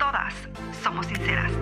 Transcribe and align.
todas 0.00 0.32
somos 0.82 1.06
sinceras. 1.06 1.52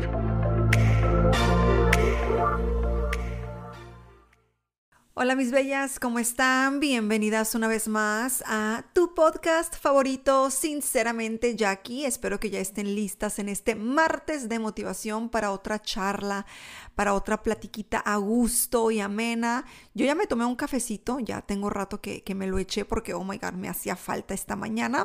Hola 5.21 5.35
mis 5.35 5.51
bellas, 5.51 5.99
¿cómo 5.99 6.21
están? 6.21 6.79
Bienvenidas 6.79 7.57
una 7.57 7.67
vez 7.67 7.89
más 7.89 8.45
a 8.47 8.85
tu 8.93 9.17
podcast 9.17 9.75
favorito, 9.75 10.49
Sinceramente 10.49 11.57
Jackie. 11.57 12.05
Espero 12.05 12.39
que 12.39 12.51
ya 12.51 12.61
estén 12.61 12.95
listas 12.95 13.41
en 13.41 13.49
este 13.49 13.75
martes 13.75 14.49
de 14.49 14.61
motivación 14.61 15.29
para 15.29 15.51
otra 15.51 15.83
charla, 15.83 16.47
para 16.95 17.15
otra 17.15 17.43
platiquita 17.43 17.99
a 17.99 18.17
gusto 18.19 18.93
y 18.93 19.01
amena. 19.01 19.65
Yo 19.93 20.07
ya 20.07 20.15
me 20.15 20.29
tomé 20.29 20.45
un 20.45 20.55
cafecito, 20.55 21.19
ya 21.19 21.43
tengo 21.43 21.69
rato 21.69 22.01
que, 22.01 22.23
que, 22.23 22.37
me 22.37 22.47
lo 22.47 22.61
eché 22.61 22.85
porque, 22.85 23.13
oh 23.13 23.25
my 23.25 23.39
god, 23.39 23.55
me 23.55 23.69
hacía 23.69 23.97
falta 23.97 24.35
esta 24.35 24.55
mañana. 24.55 25.05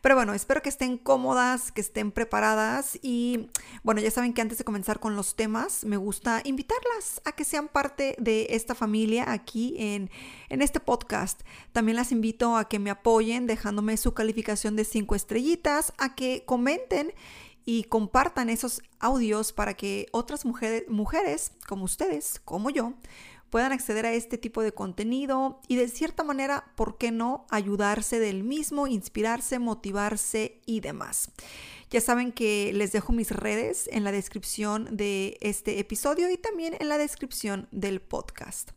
Pero 0.00 0.14
bueno, 0.14 0.32
espero 0.32 0.62
que 0.62 0.70
estén 0.70 0.96
cómodas, 0.96 1.72
que 1.72 1.82
estén 1.82 2.10
preparadas 2.10 2.98
y 3.02 3.50
bueno, 3.82 4.00
ya 4.00 4.10
saben 4.10 4.32
que 4.32 4.40
antes 4.40 4.56
de 4.56 4.64
comenzar 4.64 4.98
con 4.98 5.14
los 5.14 5.36
temas, 5.36 5.84
me 5.84 5.98
gusta 5.98 6.40
invitarlas 6.44 7.20
a 7.26 7.32
que 7.32 7.44
sean 7.44 7.68
parte 7.68 8.16
de 8.18 8.46
esta 8.48 8.74
familia 8.74 9.30
aquí 9.30 9.41
en, 9.54 10.10
en 10.48 10.62
este 10.62 10.80
podcast. 10.80 11.42
También 11.72 11.96
las 11.96 12.12
invito 12.12 12.56
a 12.56 12.68
que 12.68 12.78
me 12.78 12.90
apoyen 12.90 13.46
dejándome 13.46 13.96
su 13.96 14.14
calificación 14.14 14.76
de 14.76 14.84
cinco 14.84 15.14
estrellitas, 15.14 15.92
a 15.98 16.14
que 16.14 16.44
comenten 16.44 17.12
y 17.64 17.84
compartan 17.84 18.50
esos 18.50 18.82
audios 18.98 19.52
para 19.52 19.74
que 19.74 20.06
otras 20.12 20.44
mujeres, 20.44 20.84
mujeres 20.88 21.52
como 21.68 21.84
ustedes, 21.84 22.40
como 22.44 22.70
yo, 22.70 22.94
puedan 23.50 23.72
acceder 23.72 24.06
a 24.06 24.12
este 24.12 24.38
tipo 24.38 24.62
de 24.62 24.72
contenido 24.72 25.60
y 25.68 25.76
de 25.76 25.88
cierta 25.88 26.24
manera, 26.24 26.72
¿por 26.74 26.96
qué 26.96 27.10
no?, 27.10 27.46
ayudarse 27.50 28.18
del 28.18 28.44
mismo, 28.44 28.86
inspirarse, 28.86 29.58
motivarse 29.58 30.62
y 30.64 30.80
demás. 30.80 31.30
Ya 31.92 32.00
saben 32.00 32.32
que 32.32 32.72
les 32.72 32.90
dejo 32.90 33.12
mis 33.12 33.30
redes 33.30 33.86
en 33.92 34.02
la 34.02 34.12
descripción 34.12 34.88
de 34.96 35.36
este 35.42 35.78
episodio 35.78 36.30
y 36.30 36.38
también 36.38 36.74
en 36.80 36.88
la 36.88 36.96
descripción 36.96 37.68
del 37.70 38.00
podcast. 38.00 38.70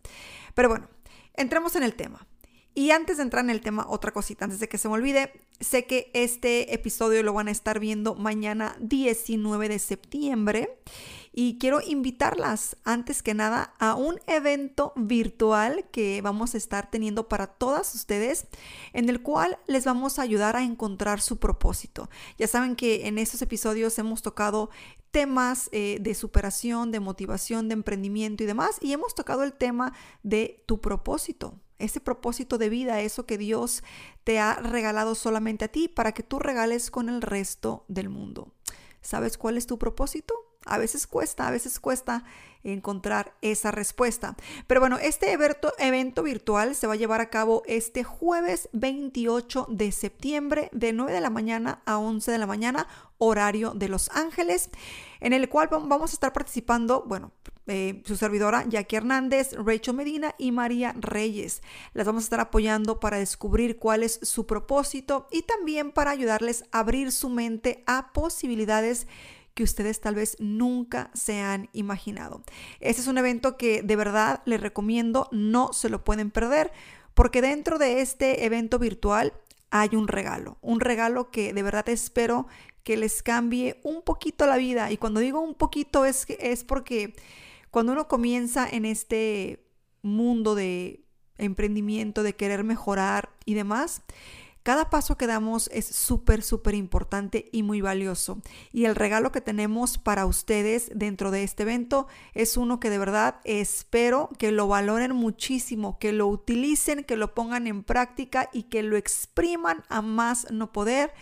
Pero 0.54 0.68
bueno, 0.68 0.90
entremos 1.34 1.78
en 1.78 1.84
el 1.84 1.96
tema. 1.96 2.28
Y 2.74 2.92
antes 2.92 3.16
de 3.16 3.24
entrar 3.24 3.42
en 3.46 3.52
el 3.52 3.62
tema, 3.62 3.86
otra 3.88 4.12
cosita, 4.12 4.44
antes 4.44 4.60
de 4.60 4.68
que 4.68 4.78
se 4.78 4.90
me 4.90 4.96
olvide, 4.96 5.32
sé 5.62 5.86
que 5.86 6.12
este 6.14 6.74
episodio 6.74 7.24
lo 7.24 7.32
van 7.32 7.48
a 7.48 7.52
estar 7.52 7.80
viendo 7.80 8.16
mañana 8.16 8.76
19 8.82 9.70
de 9.70 9.80
septiembre 9.80 10.78
y 11.38 11.58
quiero 11.58 11.82
invitarlas 11.86 12.78
antes 12.86 13.22
que 13.22 13.34
nada 13.34 13.74
a 13.78 13.96
un 13.96 14.22
evento 14.26 14.94
virtual 14.96 15.86
que 15.92 16.22
vamos 16.22 16.56
a 16.56 16.58
estar 16.58 16.90
teniendo 16.90 17.28
para 17.28 17.48
todas 17.48 17.94
ustedes 17.94 18.48
en 18.94 19.10
el 19.10 19.22
cual 19.22 19.60
les 19.68 19.84
vamos 19.84 20.18
a 20.18 20.22
ayudar 20.22 20.56
a 20.56 20.64
encontrar 20.64 21.20
su 21.20 21.38
propósito. 21.38 22.10
Ya 22.38 22.48
saben 22.48 22.78
que 22.78 23.08
en 23.08 23.18
estos 23.18 23.42
episodios 23.42 24.00
hemos 24.00 24.22
tocado 24.22 24.70
temas 25.12 25.68
eh, 25.74 25.98
de 26.00 26.16
superación, 26.16 26.92
de 26.92 27.02
motivación, 27.02 27.68
de 27.68 27.74
emprendimiento 27.74 28.44
y 28.44 28.48
demás 28.48 28.78
y 28.82 28.94
hemos 28.94 29.14
tocado 29.14 29.44
el 29.44 29.52
tema 29.52 29.92
de 30.24 30.64
tu 30.66 30.80
propósito 30.80 31.60
ese 31.78 32.00
propósito 32.00 32.58
de 32.58 32.70
vida, 32.70 33.02
eso 33.02 33.26
que 33.26 33.38
Dios 33.38 33.84
te 34.24 34.40
ha 34.40 34.54
regalado 34.54 35.14
solamente 35.14 35.66
a 35.66 35.68
ti 35.68 35.90
para 35.90 36.14
que 36.14 36.24
tú 36.24 36.40
regales 36.40 36.90
con 36.90 37.10
el 37.10 37.22
resto 37.22 37.84
del 37.90 38.08
mundo. 38.08 38.54
¿Sabes 39.02 39.38
cuál 39.38 39.58
es 39.58 39.68
tu 39.68 39.78
propósito? 39.78 40.45
A 40.66 40.78
veces 40.78 41.08
cuesta, 41.08 41.48
a 41.48 41.52
veces 41.52 41.80
cuesta 41.80 42.24
encontrar 42.64 43.34
esa 43.42 43.72
respuesta. 43.72 44.36
Pero 44.68 44.82
bueno, 44.82 44.98
este 44.98 45.32
evento, 45.32 46.24
virtual 46.24 46.76
se 46.76 46.88
va 46.88 46.94
a 46.94 46.98
llevar 46.98 47.22
a 47.22 47.30
cabo 47.30 47.64
este 47.68 48.04
jueves 48.04 48.70
28 48.74 49.68
de 49.70 49.92
septiembre 49.92 50.70
de 50.74 50.94
9 50.94 51.14
de 51.14 51.22
la 51.22 51.30
mañana 51.30 51.82
a 51.86 51.98
11 51.98 52.32
de 52.32 52.38
la 52.38 52.48
mañana, 52.48 52.88
horario 53.18 53.74
de 53.74 53.88
Los 53.88 54.10
Ángeles, 54.10 54.70
en 55.20 55.34
el 55.34 55.48
cual 55.48 55.70
vamos 55.72 56.12
a 56.12 56.14
estar 56.14 56.34
participando, 56.34 57.04
bueno, 57.08 57.32
eh, 57.68 58.04
su 58.06 58.16
servidora 58.16 58.64
Jackie 58.68 58.98
Hernández, 58.98 59.54
Rachel 59.54 59.96
Medina 59.96 60.36
y 60.38 60.52
María 60.52 60.94
Reyes. 61.00 61.64
Las 61.94 62.06
vamos 62.06 62.24
a 62.24 62.26
estar 62.26 62.40
apoyando 62.40 63.00
para 63.00 63.18
descubrir 63.18 63.80
cuál 63.80 64.04
es 64.04 64.20
su 64.22 64.46
propósito 64.46 65.28
y 65.32 65.42
también 65.44 65.92
para 65.92 66.12
ayudarles 66.12 66.66
a 66.72 66.80
abrir 66.80 67.12
su 67.12 67.30
mente 67.30 67.84
a 67.88 68.12
posibilidades 68.14 69.08
que 69.56 69.64
ustedes 69.64 70.02
tal 70.02 70.16
vez 70.16 70.36
nunca 70.40 71.10
se 71.14 71.40
han 71.40 71.70
imaginado. 71.74 72.44
Este 72.82 73.02
es 73.02 73.08
un 73.08 73.18
evento 73.18 73.58
que 73.58 73.82
de 73.82 73.96
verdad 73.96 74.44
les 74.46 74.62
recomiendo, 74.62 75.30
no 75.32 75.74
se 75.74 75.90
lo 75.90 76.04
pueden 76.04 76.30
perder, 76.30 76.72
porque 77.14 77.42
dentro 77.42 77.80
de 77.80 78.02
este 78.02 78.46
evento 78.46 78.78
virtual 78.78 79.34
hay 79.72 79.96
un 79.96 80.08
regalo, 80.08 80.58
un 80.62 80.82
regalo 80.82 81.32
que 81.32 81.54
de 81.54 81.64
verdad 81.64 81.88
espero 81.90 82.48
que 82.84 82.98
les 82.98 83.24
cambie 83.24 83.80
un 83.84 84.04
poquito 84.04 84.46
la 84.46 84.58
vida. 84.58 84.92
Y 84.92 84.98
cuando 84.98 85.22
digo 85.22 85.40
un 85.40 85.56
poquito 85.56 86.06
es, 86.06 86.28
es 86.28 86.64
porque 86.66 87.16
cuando 87.72 87.94
uno 87.94 88.08
comienza 88.08 88.68
en 88.70 88.86
este 88.86 89.66
mundo 90.02 90.54
de 90.54 91.06
emprendimiento, 91.38 92.24
de 92.24 92.36
querer 92.36 92.64
mejorar 92.64 93.30
y 93.46 93.54
demás, 93.54 94.02
cada 94.66 94.90
paso 94.90 95.16
que 95.16 95.28
damos 95.28 95.70
es 95.72 95.86
súper, 95.86 96.42
súper 96.42 96.74
importante 96.74 97.50
y 97.52 97.62
muy 97.62 97.82
valioso. 97.82 98.42
Y 98.74 98.86
el 98.86 98.96
regalo 98.96 99.32
que 99.32 99.40
tenemos 99.40 100.00
para 100.00 100.26
ustedes 100.26 100.90
dentro 100.96 101.30
de 101.30 101.44
este 101.44 101.62
evento 101.62 102.08
es 102.34 102.58
uno 102.58 102.80
que 102.80 102.90
de 102.90 102.98
verdad 102.98 103.36
espero 103.44 104.32
que 104.40 104.52
lo 104.52 104.68
valoren 104.68 105.16
muchísimo, 105.16 106.00
que 106.00 106.14
lo 106.14 106.26
utilicen, 106.26 107.04
que 107.04 107.16
lo 107.16 107.36
pongan 107.36 107.68
en 107.68 107.84
práctica 107.84 108.50
y 108.52 108.64
que 108.64 108.82
lo 108.82 108.98
expriman 108.98 109.84
a 109.88 110.02
más 110.02 110.48
no 110.50 110.72
poder 110.72 111.14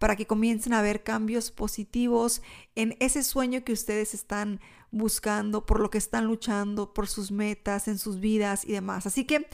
para 0.00 0.16
que 0.16 0.26
comiencen 0.26 0.72
a 0.72 0.82
ver 0.82 1.04
cambios 1.04 1.52
positivos 1.52 2.42
en 2.74 2.96
ese 2.98 3.22
sueño 3.22 3.62
que 3.62 3.74
ustedes 3.74 4.12
están 4.12 4.60
buscando, 4.90 5.66
por 5.66 5.80
lo 5.80 5.90
que 5.90 5.98
están 5.98 6.26
luchando, 6.26 6.94
por 6.94 7.08
sus 7.08 7.30
metas 7.30 7.88
en 7.88 7.98
sus 7.98 8.20
vidas 8.20 8.64
y 8.64 8.72
demás. 8.72 9.06
Así 9.06 9.24
que 9.24 9.48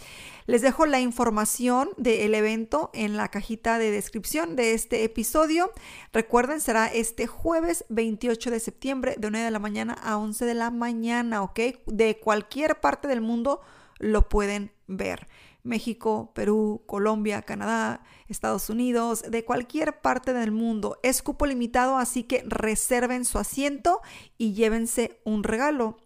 les 0.47 0.63
dejo 0.63 0.87
la 0.87 1.01
información 1.01 1.91
del 1.97 2.35
evento 2.35 2.91
en 2.95 3.17
la 3.17 3.29
cajita 3.29 3.79
de 3.79 3.91
descripción 3.91 4.57
de 4.57 4.75
este 4.75 5.05
episodio. 5.05 5.73
Recuerden, 6.13 6.61
será 6.61 6.87
este 6.87 7.27
jueves 7.27 7.85
28 7.89 8.51
de 8.51 8.61
septiembre 8.61 9.15
de 9.19 9.31
9 9.31 9.45
de 9.45 9.51
la 9.51 9.59
mañana 9.59 9.95
a 9.95 10.19
11 10.19 10.45
de 10.45 10.55
la 10.55 10.71
mañana, 10.71 11.43
¿ok? 11.43 11.61
De 11.87 12.19
cualquier 12.19 12.81
parte 12.81 13.09
del 13.09 13.21
mundo 13.21 13.61
lo 13.99 14.29
pueden 14.29 14.73
ver. 14.87 15.29
México, 15.65 16.31
Perú, 16.35 16.83
Colombia, 16.87 17.43
Canadá, 17.43 18.03
Estados 18.29 18.71
Unidos, 18.71 19.25
de 19.29 19.45
cualquier 19.45 20.01
parte 20.01 20.33
del 20.33 20.53
mundo. 20.53 21.01
Es 21.03 21.23
cupo 21.23 21.47
limitado, 21.47 21.97
así 21.97 22.23
que 22.23 22.45
reserven 22.47 23.25
su 23.25 23.39
asiento 23.39 24.01
y 24.39 24.53
llévense 24.53 25.21
un 25.25 25.43
regalo 25.43 25.97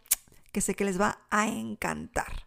que 0.53 0.61
sé 0.61 0.75
que 0.75 0.85
les 0.85 1.01
va 1.01 1.21
a 1.31 1.49
encantar. 1.49 2.47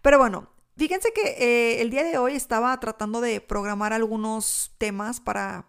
Pero 0.00 0.18
bueno, 0.18 0.48
fíjense 0.76 1.12
que 1.12 1.36
eh, 1.38 1.82
el 1.82 1.90
día 1.90 2.04
de 2.04 2.18
hoy 2.18 2.34
estaba 2.34 2.78
tratando 2.80 3.20
de 3.20 3.40
programar 3.40 3.92
algunos 3.92 4.74
temas 4.78 5.20
para, 5.20 5.66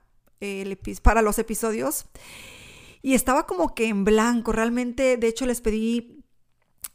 para 1.01 1.21
los 1.21 1.39
episodios 1.39 2.05
y 3.01 3.13
estaba 3.15 3.45
como 3.47 3.73
que 3.73 3.87
en 3.87 4.03
blanco. 4.03 4.51
Realmente, 4.51 5.17
de 5.17 5.27
hecho, 5.27 5.45
les 5.45 5.61
pedí 5.61 6.23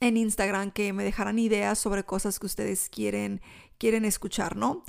en 0.01 0.17
Instagram 0.17 0.71
que 0.71 0.93
me 0.93 1.05
dejaran 1.05 1.39
ideas 1.39 1.79
sobre 1.79 2.05
cosas 2.05 2.39
que 2.39 2.47
ustedes 2.47 2.89
quieren 2.89 3.41
quieren 3.81 4.05
escuchar, 4.05 4.55
¿no? 4.55 4.85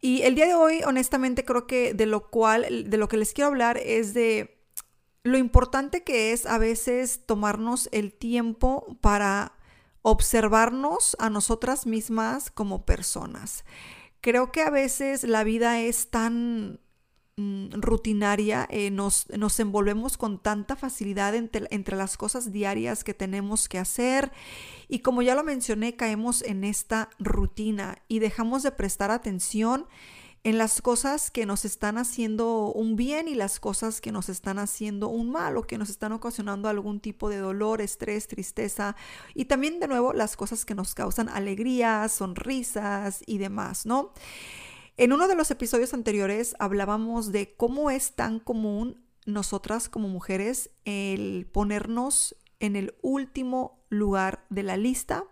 Y 0.00 0.22
el 0.22 0.34
día 0.34 0.46
de 0.46 0.54
hoy, 0.54 0.80
honestamente, 0.84 1.44
creo 1.44 1.66
que 1.66 1.94
de 1.94 2.06
lo 2.06 2.30
cual, 2.30 2.88
de 2.88 2.96
lo 2.96 3.06
que 3.06 3.18
les 3.18 3.34
quiero 3.34 3.48
hablar 3.48 3.76
es 3.76 4.14
de 4.14 4.58
lo 5.22 5.36
importante 5.36 6.02
que 6.02 6.32
es 6.32 6.46
a 6.46 6.56
veces 6.56 7.26
tomarnos 7.26 7.90
el 7.92 8.12
tiempo 8.14 8.96
para 9.02 9.52
observarnos 10.00 11.14
a 11.20 11.28
nosotras 11.28 11.86
mismas 11.86 12.50
como 12.50 12.86
personas. 12.86 13.66
Creo 14.22 14.50
que 14.50 14.62
a 14.62 14.70
veces 14.70 15.24
la 15.24 15.44
vida 15.44 15.80
es 15.80 16.08
tan 16.08 16.80
rutinaria, 17.72 18.66
eh, 18.70 18.90
nos, 18.90 19.28
nos, 19.30 19.58
envolvemos 19.60 20.16
con 20.16 20.38
tanta 20.38 20.76
facilidad 20.76 21.34
entre, 21.34 21.66
entre, 21.70 21.96
las 21.96 22.16
cosas 22.16 22.52
diarias 22.52 23.04
que 23.04 23.14
tenemos 23.14 23.68
que 23.68 23.78
hacer 23.78 24.32
y 24.88 25.00
como 25.00 25.22
ya 25.22 25.34
lo 25.34 25.44
mencioné, 25.44 25.96
caemos 25.96 26.42
en 26.42 26.64
esta 26.64 27.10
rutina 27.18 27.98
y 28.08 28.18
dejamos 28.18 28.62
de 28.62 28.72
prestar 28.72 29.10
atención 29.10 29.86
en 30.42 30.56
las 30.56 30.80
cosas 30.80 31.30
que 31.30 31.44
nos 31.44 31.64
están 31.64 31.98
haciendo 31.98 32.72
un 32.72 32.96
bien 32.96 33.28
y 33.28 33.34
las 33.34 33.60
cosas 33.60 34.00
que 34.00 34.10
nos 34.10 34.30
están 34.30 34.58
haciendo 34.58 35.08
un 35.08 35.30
mal 35.30 35.56
o 35.58 35.66
que 35.66 35.76
nos 35.76 35.90
están 35.90 36.12
ocasionando 36.12 36.68
algún 36.68 37.00
tipo 37.00 37.28
de 37.28 37.36
dolor, 37.36 37.82
estrés, 37.82 38.26
tristeza 38.26 38.96
y 39.34 39.44
también 39.44 39.80
de 39.80 39.88
nuevo 39.88 40.14
las 40.14 40.36
cosas 40.36 40.64
que 40.64 40.74
nos 40.74 40.94
causan 40.94 41.28
alegría, 41.28 42.08
sonrisas 42.08 43.22
y 43.26 43.36
demás, 43.36 43.84
¿no? 43.84 44.12
En 45.00 45.14
uno 45.14 45.28
de 45.28 45.34
los 45.34 45.50
episodios 45.50 45.94
anteriores 45.94 46.54
hablábamos 46.58 47.32
de 47.32 47.54
cómo 47.54 47.90
es 47.90 48.12
tan 48.12 48.38
común 48.38 49.02
nosotras 49.24 49.88
como 49.88 50.08
mujeres 50.08 50.68
el 50.84 51.48
ponernos 51.50 52.36
en 52.58 52.76
el 52.76 52.94
último 53.00 53.82
lugar 53.88 54.44
de 54.50 54.62
la 54.62 54.76
lista 54.76 55.24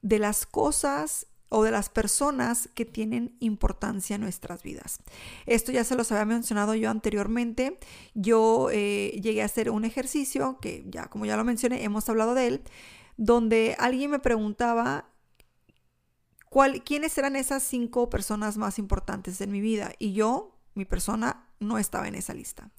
de 0.00 0.20
las 0.20 0.46
cosas 0.46 1.26
o 1.48 1.64
de 1.64 1.72
las 1.72 1.88
personas 1.88 2.68
que 2.76 2.84
tienen 2.84 3.36
importancia 3.40 4.14
en 4.14 4.20
nuestras 4.20 4.62
vidas. 4.62 5.00
Esto 5.46 5.72
ya 5.72 5.82
se 5.82 5.96
los 5.96 6.12
había 6.12 6.26
mencionado 6.26 6.76
yo 6.76 6.88
anteriormente. 6.88 7.80
Yo 8.14 8.68
eh, 8.70 9.18
llegué 9.20 9.42
a 9.42 9.46
hacer 9.46 9.70
un 9.70 9.86
ejercicio 9.86 10.60
que 10.60 10.84
ya, 10.86 11.08
como 11.08 11.26
ya 11.26 11.36
lo 11.36 11.42
mencioné, 11.42 11.82
hemos 11.82 12.08
hablado 12.08 12.34
de 12.34 12.46
él, 12.46 12.62
donde 13.16 13.74
alguien 13.80 14.12
me 14.12 14.20
preguntaba 14.20 15.10
quiénes 16.84 17.16
eran 17.18 17.36
esas 17.36 17.62
cinco 17.62 18.10
personas 18.10 18.56
más 18.56 18.78
importantes 18.78 19.40
en 19.40 19.52
mi 19.52 19.60
vida 19.60 19.92
y 19.98 20.12
yo, 20.12 20.56
mi 20.74 20.84
persona, 20.84 21.46
no 21.60 21.78
estaba 21.78 22.08
en 22.08 22.14
esa 22.14 22.34
lista. 22.34 22.70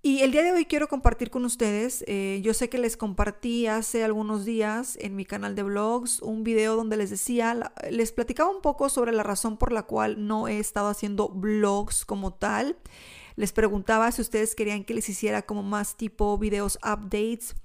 Y 0.00 0.20
el 0.20 0.30
día 0.30 0.44
de 0.44 0.52
hoy 0.52 0.64
quiero 0.64 0.86
compartir 0.86 1.28
con 1.28 1.44
ustedes, 1.44 2.04
eh, 2.06 2.40
yo 2.44 2.54
sé 2.54 2.68
que 2.68 2.78
les 2.78 2.96
compartí 2.96 3.66
hace 3.66 4.04
algunos 4.04 4.44
días 4.44 4.96
en 5.00 5.16
mi 5.16 5.24
canal 5.24 5.56
de 5.56 5.64
blogs 5.64 6.22
un 6.22 6.44
video 6.44 6.76
donde 6.76 6.96
les 6.96 7.10
decía, 7.10 7.72
les 7.90 8.12
platicaba 8.12 8.48
un 8.48 8.62
poco 8.62 8.88
sobre 8.90 9.10
la 9.10 9.24
razón 9.24 9.56
por 9.56 9.72
la 9.72 9.82
cual 9.82 10.24
no 10.24 10.46
he 10.46 10.60
estado 10.60 10.88
haciendo 10.88 11.28
blogs 11.28 12.04
como 12.04 12.32
tal. 12.32 12.76
Les 13.34 13.52
preguntaba 13.52 14.10
si 14.12 14.22
ustedes 14.22 14.54
querían 14.54 14.84
que 14.84 14.94
les 14.94 15.08
hiciera 15.08 15.42
como 15.42 15.64
más 15.64 15.96
tipo 15.96 16.38
videos 16.38 16.78
updates 16.84 17.56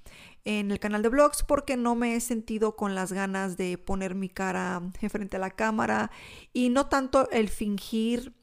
en 0.46 0.72
el 0.72 0.80
canal 0.80 1.02
de 1.02 1.10
blogs 1.10 1.44
porque 1.44 1.78
no 1.78 1.96
me 1.96 2.16
he 2.16 2.22
sentido 2.22 2.76
con 2.76 2.96
las 2.96 3.14
ganas 3.14 3.58
de 3.58 3.78
poner 3.78 4.16
mi 4.16 4.30
cara 4.30 4.82
frente 5.10 5.38
a 5.38 5.40
la 5.40 5.52
cámara 5.52 6.12
y 6.52 6.70
no 6.70 6.88
tanto 6.88 7.30
el 7.32 7.50
fingir 7.50 8.34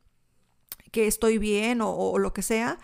que 0.92 1.06
estoy 1.06 1.38
bien 1.38 1.80
o 1.82 2.18
lo 2.18 2.32
que 2.32 2.42
sea, 2.42 2.78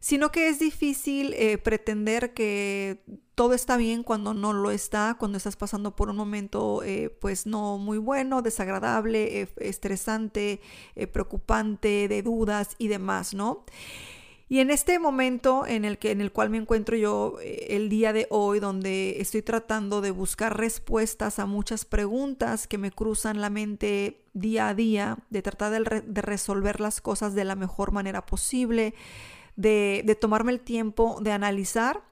sino 0.00 0.30
que 0.30 0.48
es 0.48 0.58
difícil 0.58 1.34
eh, 1.34 1.58
pretender 1.58 2.32
que 2.32 3.02
todo 3.34 3.54
está 3.54 3.76
bien 3.76 4.02
cuando 4.02 4.34
no 4.34 4.52
lo 4.52 4.70
está, 4.70 5.16
cuando 5.18 5.38
estás 5.38 5.56
pasando 5.56 5.96
por 5.96 6.10
un 6.10 6.16
momento 6.16 6.82
eh, 6.84 7.10
pues 7.20 7.46
no 7.46 7.78
muy 7.78 7.98
bueno, 7.98 8.42
desagradable, 8.42 9.42
eh, 9.42 9.48
estresante, 9.58 10.60
preocupante, 11.12 12.08
de 12.08 12.22
dudas 12.22 12.76
y 12.78 12.88
demás, 12.88 13.34
¿no? 13.34 13.64
Y 14.48 14.60
en 14.60 14.70
este 14.70 14.98
momento 14.98 15.66
en 15.66 15.84
el, 15.84 15.98
que, 15.98 16.10
en 16.10 16.20
el 16.20 16.32
cual 16.32 16.48
me 16.48 16.56
encuentro 16.56 16.96
yo 16.96 17.36
el 17.42 17.88
día 17.88 18.12
de 18.14 18.26
hoy, 18.30 18.60
donde 18.60 19.20
estoy 19.20 19.42
tratando 19.42 20.00
de 20.00 20.10
buscar 20.10 20.56
respuestas 20.56 21.38
a 21.38 21.46
muchas 21.46 21.84
preguntas 21.84 22.66
que 22.66 22.78
me 22.78 22.90
cruzan 22.90 23.42
la 23.42 23.50
mente 23.50 24.24
día 24.32 24.68
a 24.68 24.74
día, 24.74 25.18
de 25.28 25.42
tratar 25.42 25.72
de, 25.72 26.00
de 26.00 26.22
resolver 26.22 26.80
las 26.80 27.02
cosas 27.02 27.34
de 27.34 27.44
la 27.44 27.56
mejor 27.56 27.92
manera 27.92 28.24
posible, 28.24 28.94
de, 29.58 30.16
tomarme 30.20 30.52
el 30.52 30.60
tiempo 30.60 31.18
de 31.20 31.32
analizar, 31.32 32.02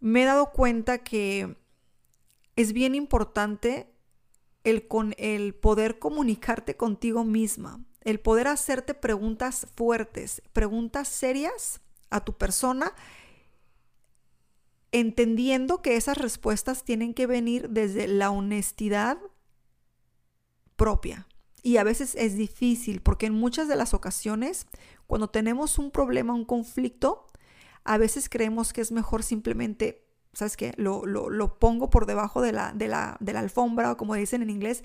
me 0.00 0.22
he 0.22 0.24
dado 0.26 0.50
cuenta 0.50 0.98
que 0.98 1.56
es 2.56 2.72
bien 2.72 2.94
importante 2.96 3.94
el, 4.64 4.88
con, 4.88 5.14
el 5.18 5.54
poder 5.54 6.00
comunicarte 6.00 6.76
contigo 6.76 7.24
misma, 7.24 7.84
el 8.04 8.20
poder 8.20 8.48
hacerte 8.48 8.94
preguntas 8.94 9.66
fuertes, 9.74 10.42
preguntas 10.52 11.08
serias 11.08 11.80
a 12.10 12.24
tu 12.24 12.36
persona, 12.36 12.92
entendiendo 14.90 15.80
que 15.82 15.96
esas 15.96 16.18
respuestas 16.18 16.84
tienen 16.84 17.14
que 17.14 17.26
venir 17.26 17.70
desde 17.70 18.06
la 18.06 18.30
honestidad 18.30 19.18
propia. 20.76 21.26
Y 21.62 21.76
a 21.76 21.84
veces 21.84 22.14
es 22.16 22.36
difícil 22.36 23.00
porque 23.00 23.26
en 23.26 23.34
muchas 23.34 23.68
de 23.68 23.76
las 23.76 23.94
ocasiones 23.94 24.66
cuando 25.12 25.28
tenemos 25.28 25.78
un 25.78 25.90
problema, 25.90 26.32
un 26.32 26.46
conflicto, 26.46 27.26
a 27.84 27.98
veces 27.98 28.30
creemos 28.30 28.72
que 28.72 28.80
es 28.80 28.92
mejor 28.92 29.22
simplemente, 29.22 30.06
¿sabes 30.32 30.56
qué? 30.56 30.72
Lo, 30.78 31.04
lo, 31.04 31.58
pongo 31.58 31.90
por 31.90 32.06
debajo 32.06 32.40
de 32.40 32.52
la, 32.52 32.72
de, 32.72 32.88
la, 32.88 33.18
de 33.20 33.34
la 33.34 33.40
alfombra 33.40 33.92
o 33.92 33.96
como 33.98 34.14
dicen 34.14 34.40
en 34.40 34.48
inglés, 34.48 34.84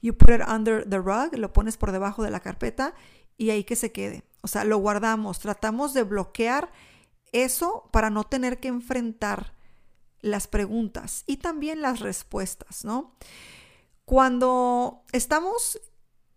you 0.00 0.16
put 0.16 0.30
it 0.30 0.42
under 0.46 0.88
the 0.88 0.98
rug, 0.98 1.36
lo 1.36 1.52
pones 1.52 1.76
por 1.76 1.92
debajo 1.92 2.22
de 2.22 2.30
la 2.30 2.40
carpeta 2.40 2.94
y 3.36 3.50
ahí 3.50 3.64
que 3.64 3.76
se 3.76 3.92
quede. 3.92 4.24
O 4.42 4.48
sea, 4.48 4.64
lo 4.64 4.78
guardamos, 4.78 5.38
tratamos 5.40 5.94
de 5.94 6.02
bloquear 6.02 6.70
eso 7.32 7.88
para 7.92 8.10
no 8.10 8.24
tener 8.24 8.60
que 8.60 8.68
enfrentar 8.68 9.54
las 10.20 10.46
preguntas 10.46 11.24
y 11.26 11.38
también 11.38 11.82
las 11.82 12.00
respuestas, 12.00 12.84
¿no? 12.84 13.14
Cuando 14.04 15.02
estamos 15.12 15.80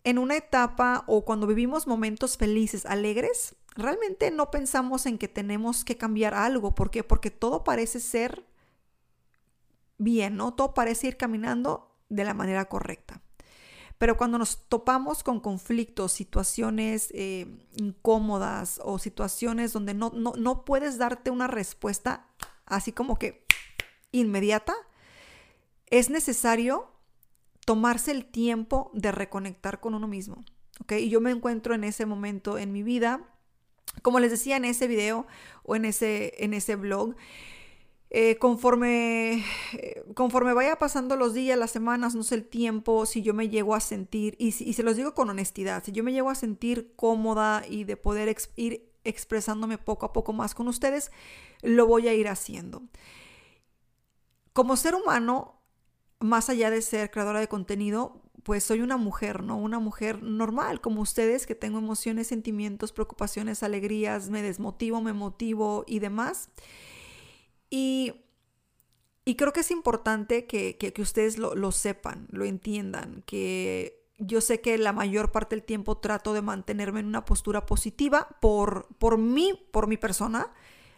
en 0.04 0.18
una 0.18 0.36
etapa 0.36 1.04
o 1.08 1.26
cuando 1.26 1.48
vivimos 1.48 1.88
momentos 1.88 2.38
felices, 2.38 2.86
alegres, 2.86 3.56
realmente 3.76 4.32
no 4.32 4.52
pensamos 4.52 5.06
en 5.06 5.18
que 5.18 5.28
tenemos 5.28 5.86
que 5.86 5.98
cambiar 5.98 6.34
algo. 6.34 6.76
¿Por 6.76 6.92
qué? 6.92 7.04
Porque 7.04 7.32
todo 7.32 7.64
parece 7.64 8.00
ser 8.00 8.46
bien, 9.98 10.36
¿no? 10.36 10.54
Todo 10.54 10.74
parece 10.74 11.08
ir 11.08 11.18
caminando 11.18 11.96
de 12.10 12.26
la 12.26 12.34
manera 12.34 12.66
correcta. 12.66 13.22
Pero 14.02 14.18
cuando 14.18 14.40
nos 14.40 14.58
topamos 14.68 15.22
con 15.22 15.40
conflictos, 15.40 16.12
situaciones 16.12 17.12
eh, 17.14 17.46
incómodas 17.76 18.82
o 18.84 18.98
situaciones 18.98 19.74
donde 19.74 19.94
no, 19.94 20.10
no, 20.16 20.34
no 20.36 20.66
puedes 20.66 20.98
darte 20.98 21.30
una 21.30 21.46
respuesta 21.46 22.26
así 22.66 22.92
como 22.92 23.20
que 23.20 23.46
inmediata, 24.12 24.74
es 25.86 26.10
necesario 26.10 26.90
tomarse 27.64 28.10
el 28.10 28.26
tiempo 28.26 28.90
de 28.96 29.12
reconectar 29.12 29.80
con 29.80 29.94
uno 29.94 30.08
mismo. 30.08 30.44
¿ok? 30.80 30.94
Y 30.94 31.10
yo 31.10 31.22
me 31.22 31.30
encuentro 31.30 31.76
en 31.76 31.84
ese 31.84 32.08
momento 32.08 32.58
en 32.58 32.72
mi 32.72 32.82
vida, 32.82 33.22
como 34.02 34.20
les 34.20 34.32
decía 34.32 34.58
en 34.58 34.66
ese 34.66 34.88
video 34.88 35.28
o 35.62 35.76
en 35.76 35.86
ese, 35.86 36.44
en 36.44 36.56
ese 36.56 36.76
blog, 36.76 37.16
eh, 38.14 38.36
conforme, 38.38 39.46
eh, 39.72 40.04
conforme 40.16 40.54
vaya 40.54 40.76
pasando 40.76 41.16
los 41.16 41.34
días, 41.34 41.58
las 41.58 41.72
semanas, 41.72 42.14
no 42.14 42.24
sé 42.24 42.36
el 42.36 42.46
tiempo, 42.46 43.06
si 43.06 43.22
yo 43.22 43.34
me 43.34 43.48
llego 43.48 43.74
a 43.74 43.80
sentir, 43.80 44.36
y, 44.38 44.48
y 44.48 44.74
se 44.74 44.84
los 44.84 44.98
digo 44.98 45.14
con 45.14 45.30
honestidad, 45.30 45.82
si 45.82 45.94
yo 45.94 46.04
me 46.04 46.12
llego 46.12 46.30
a 46.30 46.36
sentir 46.36 46.94
cómoda 46.98 47.64
y 47.70 47.86
de 47.86 47.96
poder 47.96 48.36
ir 48.58 48.92
expresándome 49.06 49.78
poco 49.78 50.06
a 50.06 50.12
poco 50.12 50.34
más 50.34 50.54
con 50.54 50.68
ustedes, 50.68 51.10
lo 51.62 51.88
voy 51.88 52.10
a 52.10 52.14
ir 52.14 52.28
haciendo. 52.28 52.84
Como 54.52 54.76
ser 54.76 54.94
humano, 54.94 55.62
más 56.20 56.50
allá 56.50 56.70
de 56.70 56.82
ser 56.82 57.12
creadora 57.12 57.40
de 57.40 57.48
contenido, 57.48 58.22
pues 58.44 58.66
soy 58.66 58.82
una 58.82 58.98
mujer, 58.98 59.42
¿no? 59.42 59.58
Una 59.58 59.80
mujer 59.80 60.22
normal, 60.22 60.82
como 60.82 61.00
ustedes, 61.00 61.48
que 61.48 61.56
tengo 61.56 61.78
emociones, 61.78 62.28
sentimientos, 62.28 62.92
preocupaciones, 62.92 63.64
alegrías, 63.64 64.30
me 64.30 64.42
desmotivo, 64.42 65.00
me 65.00 65.14
motivo 65.14 65.86
y 65.88 66.00
demás. 66.00 66.50
Y, 67.72 68.14
creo 69.38 69.54
que 69.54 69.62
es 69.62 69.72
importante 69.72 70.46
que, 70.46 70.94
ustedes 71.00 71.40
lo, 71.40 71.72
sepan, 71.72 72.28
lo 72.32 72.46
entiendan, 72.46 73.24
que 73.26 74.06
yo 74.20 74.42
sé 74.42 74.62
que 74.62 74.78
la 74.78 74.94
mayor 74.94 75.32
parte 75.32 75.56
del 75.56 75.64
tiempo 75.64 75.98
trato 75.98 76.34
de 76.34 76.44
mantenerme 76.44 77.00
en 77.00 77.08
una 77.08 77.26
postura 77.26 77.66
positiva 77.66 78.38
por, 78.42 78.88
por 79.00 79.18
mí, 79.18 79.68
por 79.72 79.88
mi 79.88 79.98
persona, 79.98 80.54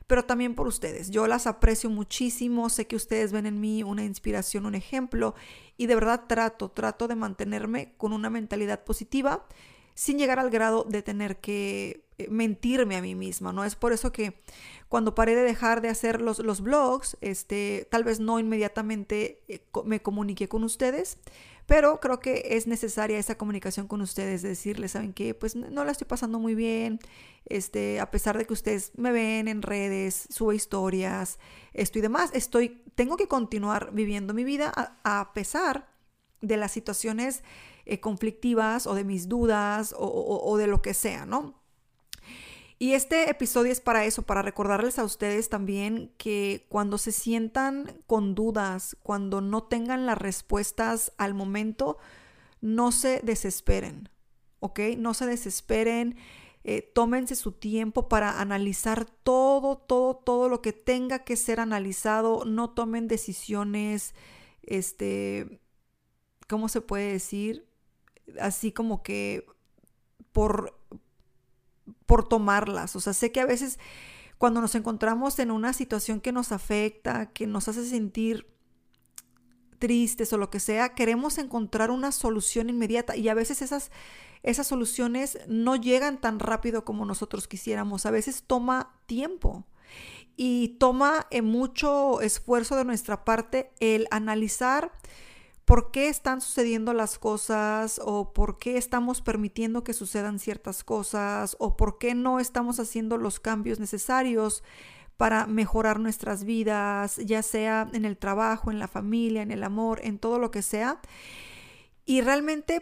pero 0.07 0.25
también 0.25 0.55
por 0.55 0.67
ustedes. 0.67 1.11
Yo 1.11 1.27
las 1.27 1.47
aprecio 1.47 1.89
muchísimo, 1.89 2.69
sé 2.69 2.87
que 2.87 2.95
ustedes 2.95 3.31
ven 3.31 3.45
en 3.45 3.61
mí 3.61 3.83
una 3.83 4.03
inspiración, 4.03 4.65
un 4.65 4.75
ejemplo, 4.75 5.35
y 5.77 5.85
de 5.85 5.95
verdad 5.95 6.23
trato, 6.27 6.71
trato 6.71 7.07
de 7.07 7.15
mantenerme 7.15 7.93
con 7.97 8.13
una 8.13 8.29
mentalidad 8.29 8.83
positiva 8.83 9.45
sin 9.93 10.17
llegar 10.17 10.39
al 10.39 10.49
grado 10.49 10.85
de 10.89 11.03
tener 11.03 11.39
que 11.39 12.02
mentirme 12.29 12.95
a 12.95 13.01
mí 13.01 13.15
misma, 13.15 13.51
¿no? 13.51 13.63
Es 13.63 13.75
por 13.75 13.93
eso 13.93 14.11
que 14.11 14.41
cuando 14.89 15.15
paré 15.15 15.35
de 15.35 15.41
dejar 15.41 15.81
de 15.81 15.89
hacer 15.89 16.21
los, 16.21 16.39
los 16.39 16.61
blogs, 16.61 17.17
este, 17.21 17.87
tal 17.89 18.03
vez 18.03 18.19
no 18.19 18.39
inmediatamente 18.39 19.41
eh, 19.47 19.65
me 19.85 20.01
comuniqué 20.01 20.47
con 20.47 20.63
ustedes, 20.63 21.17
pero 21.65 21.99
creo 21.99 22.19
que 22.19 22.43
es 22.51 22.67
necesaria 22.67 23.17
esa 23.17 23.37
comunicación 23.37 23.87
con 23.87 24.01
ustedes, 24.01 24.41
decirles, 24.41 24.91
¿saben 24.91 25.13
qué? 25.13 25.33
Pues 25.33 25.55
no 25.55 25.83
la 25.83 25.91
estoy 25.91 26.07
pasando 26.07 26.37
muy 26.39 26.55
bien, 26.55 26.99
este, 27.45 27.99
a 27.99 28.11
pesar 28.11 28.37
de 28.37 28.45
que 28.45 28.53
ustedes 28.53 28.91
me 28.95 29.11
ven 29.11 29.47
en 29.47 29.61
redes, 29.61 30.27
subo 30.29 30.53
historias, 30.53 31.39
esto 31.73 31.99
y 31.99 32.01
demás, 32.01 32.31
estoy, 32.33 32.83
tengo 32.95 33.17
que 33.17 33.27
continuar 33.27 33.91
viviendo 33.93 34.33
mi 34.33 34.43
vida 34.43 34.71
a, 35.03 35.33
pesar 35.33 35.89
de 36.41 36.57
las 36.57 36.71
situaciones 36.71 37.43
eh, 37.85 37.99
conflictivas 37.99 38.85
o 38.85 38.93
de 38.93 39.05
mis 39.05 39.29
dudas 39.29 39.95
o 39.97 40.57
de 40.57 40.67
lo 40.67 40.81
que 40.81 40.93
sea, 40.93 41.25
¿no? 41.25 41.62
Y 42.83 42.95
este 42.95 43.29
episodio 43.29 43.71
es 43.71 43.79
para 43.79 44.03
eso, 44.03 44.23
para 44.23 44.41
recordarles 44.41 44.99
a 44.99 45.05
ustedes 45.05 45.47
también 45.47 46.11
que 46.17 46.65
cuando 46.67 46.97
se 46.97 47.13
sientan 47.13 48.03
con 48.07 48.35
dudas, 48.35 48.97
cuando 49.01 49.39
no 49.39 49.63
tengan 49.63 50.05
las 50.05 50.17
respuestas 50.17 51.13
al 51.17 51.33
momento, 51.33 51.97
no 52.59 52.91
se 52.91 53.21
desesperen. 53.23 54.09
¿ok? 54.59 54.81
No 54.97 55.13
se 55.13 55.25
desesperen, 55.25 56.17
eh, 56.65 56.81
tómense 56.81 57.35
su 57.35 57.53
tiempo 57.53 58.09
para 58.09 58.41
analizar 58.41 59.05
todo, 59.05 59.77
todo, 59.77 60.17
todo 60.17 60.49
lo 60.49 60.61
que 60.61 60.73
tenga 60.73 61.19
que 61.19 61.37
ser 61.37 61.61
analizado, 61.61 62.43
no 62.43 62.71
tomen 62.71 63.07
decisiones, 63.07 64.13
este, 64.61 65.61
¿cómo 66.49 66.67
se 66.67 66.81
puede 66.81 67.13
decir? 67.13 67.65
Así 68.41 68.73
como 68.73 69.03
que 69.03 69.45
por, 70.33 70.82
por 72.05 72.27
tomarlas, 72.27 72.95
o 72.95 72.99
sea, 72.99 73.13
sé 73.13 73.31
que 73.31 73.41
a 73.41 73.45
veces 73.45 73.79
cuando 74.37 74.59
nos 74.59 74.75
encontramos 74.75 75.39
en 75.39 75.51
una 75.51 75.73
situación 75.73 76.19
que 76.19 76.31
nos 76.31 76.51
afecta, 76.51 77.27
que 77.27 77.47
nos 77.47 77.67
hace 77.67 77.85
sentir 77.85 78.47
tristes 79.79 80.31
o 80.33 80.37
lo 80.37 80.49
que 80.49 80.59
sea, 80.59 80.95
queremos 80.95 81.37
encontrar 81.37 81.91
una 81.91 82.11
solución 82.11 82.69
inmediata 82.69 83.15
y 83.15 83.29
a 83.29 83.33
veces 83.33 83.61
esas, 83.61 83.91
esas 84.41 84.67
soluciones 84.67 85.37
no 85.47 85.75
llegan 85.75 86.19
tan 86.19 86.39
rápido 86.39 86.85
como 86.85 87.05
nosotros 87.05 87.47
quisiéramos, 87.47 88.05
a 88.05 88.11
veces 88.11 88.43
toma 88.45 88.93
tiempo 89.05 89.65
y 90.35 90.77
toma 90.79 91.27
eh, 91.31 91.41
mucho 91.41 92.21
esfuerzo 92.21 92.75
de 92.75 92.85
nuestra 92.85 93.23
parte 93.25 93.71
el 93.79 94.07
analizar 94.11 94.91
por 95.65 95.91
qué 95.91 96.09
están 96.09 96.41
sucediendo 96.41 96.93
las 96.93 97.17
cosas 97.17 98.01
o 98.03 98.33
por 98.33 98.57
qué 98.57 98.77
estamos 98.77 99.21
permitiendo 99.21 99.83
que 99.83 99.93
sucedan 99.93 100.39
ciertas 100.39 100.83
cosas 100.83 101.55
o 101.59 101.77
por 101.77 101.97
qué 101.97 102.15
no 102.15 102.39
estamos 102.39 102.79
haciendo 102.79 103.17
los 103.17 103.39
cambios 103.39 103.79
necesarios 103.79 104.63
para 105.17 105.47
mejorar 105.47 105.99
nuestras 105.99 106.43
vidas, 106.43 107.17
ya 107.17 107.43
sea 107.43 107.87
en 107.93 108.03
el 108.03 108.17
trabajo, 108.17 108.71
en 108.71 108.79
la 108.79 108.87
familia, 108.87 109.41
en 109.41 109.51
el 109.51 109.63
amor, 109.63 110.01
en 110.03 110.19
todo 110.19 110.39
lo 110.39 110.51
que 110.51 110.61
sea. 110.61 110.99
Y 112.05 112.19
realmente 112.19 112.81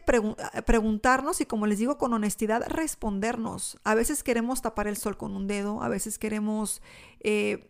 preguntarnos 0.65 1.41
y 1.41 1.45
como 1.45 1.67
les 1.67 1.77
digo 1.77 1.99
con 1.99 2.13
honestidad, 2.13 2.63
respondernos. 2.67 3.77
A 3.83 3.93
veces 3.93 4.23
queremos 4.23 4.63
tapar 4.63 4.87
el 4.87 4.97
sol 4.97 5.17
con 5.17 5.35
un 5.35 5.45
dedo, 5.45 5.83
a 5.83 5.89
veces 5.89 6.17
queremos 6.17 6.81
eh, 7.19 7.69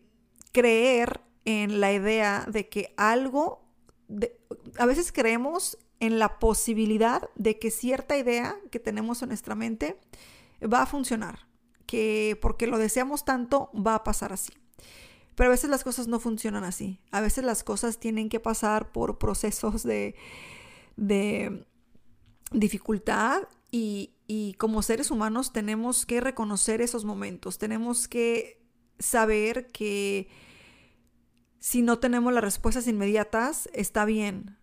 creer 0.53 1.19
en 1.43 1.81
la 1.81 1.91
idea 1.91 2.45
de 2.47 2.69
que 2.69 2.93
algo, 2.95 3.60
a 4.77 4.85
veces 4.85 5.11
creemos 5.11 5.77
en 5.99 6.19
la 6.19 6.39
posibilidad 6.39 7.29
de 7.35 7.59
que 7.59 7.71
cierta 7.71 8.17
idea 8.17 8.55
que 8.71 8.79
tenemos 8.79 9.21
en 9.21 9.29
nuestra 9.29 9.55
mente 9.55 9.97
va 10.61 10.83
a 10.83 10.85
funcionar 10.85 11.47
que 11.85 12.37
porque 12.41 12.67
lo 12.67 12.77
deseamos 12.77 13.25
tanto 13.25 13.69
va 13.73 13.95
a 13.95 14.03
pasar 14.05 14.31
así. 14.31 14.53
Pero 15.35 15.49
a 15.49 15.51
veces 15.51 15.69
las 15.69 15.83
cosas 15.83 16.07
no 16.07 16.19
funcionan 16.19 16.63
así. 16.63 17.01
A 17.11 17.19
veces 17.19 17.43
las 17.43 17.63
cosas 17.63 17.99
tienen 17.99 18.29
que 18.29 18.39
pasar 18.39 18.93
por 18.93 19.17
procesos 19.17 19.83
de, 19.83 20.15
de 20.95 21.65
dificultad 22.51 23.43
y, 23.71 24.13
y 24.25 24.53
como 24.53 24.81
seres 24.83 25.11
humanos 25.11 25.51
tenemos 25.51 26.05
que 26.05 26.21
reconocer 26.21 26.81
esos 26.81 27.03
momentos. 27.03 27.57
Tenemos 27.57 28.07
que 28.07 28.61
saber 28.97 29.67
que 29.67 30.29
si 31.61 31.81
no 31.81 31.99
tenemos 31.99 32.33
las 32.33 32.43
respuestas 32.43 32.87
inmediatas, 32.87 33.69
está 33.71 34.03
bien 34.03 34.57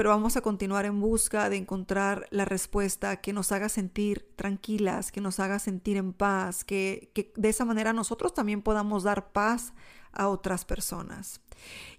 pero 0.00 0.08
vamos 0.08 0.34
a 0.38 0.40
continuar 0.40 0.86
en 0.86 0.98
busca 0.98 1.50
de 1.50 1.56
encontrar 1.56 2.26
la 2.30 2.46
respuesta 2.46 3.16
que 3.20 3.34
nos 3.34 3.52
haga 3.52 3.68
sentir 3.68 4.26
tranquilas, 4.34 5.12
que 5.12 5.20
nos 5.20 5.40
haga 5.40 5.58
sentir 5.58 5.98
en 5.98 6.14
paz, 6.14 6.64
que, 6.64 7.12
de 7.36 7.48
esa 7.50 7.66
manera 7.66 7.92
nosotros 7.92 8.32
también 8.32 8.62
podamos 8.62 9.02
dar 9.02 9.30
paz 9.32 9.74
a 10.12 10.28
otras 10.28 10.64
personas. 10.64 11.42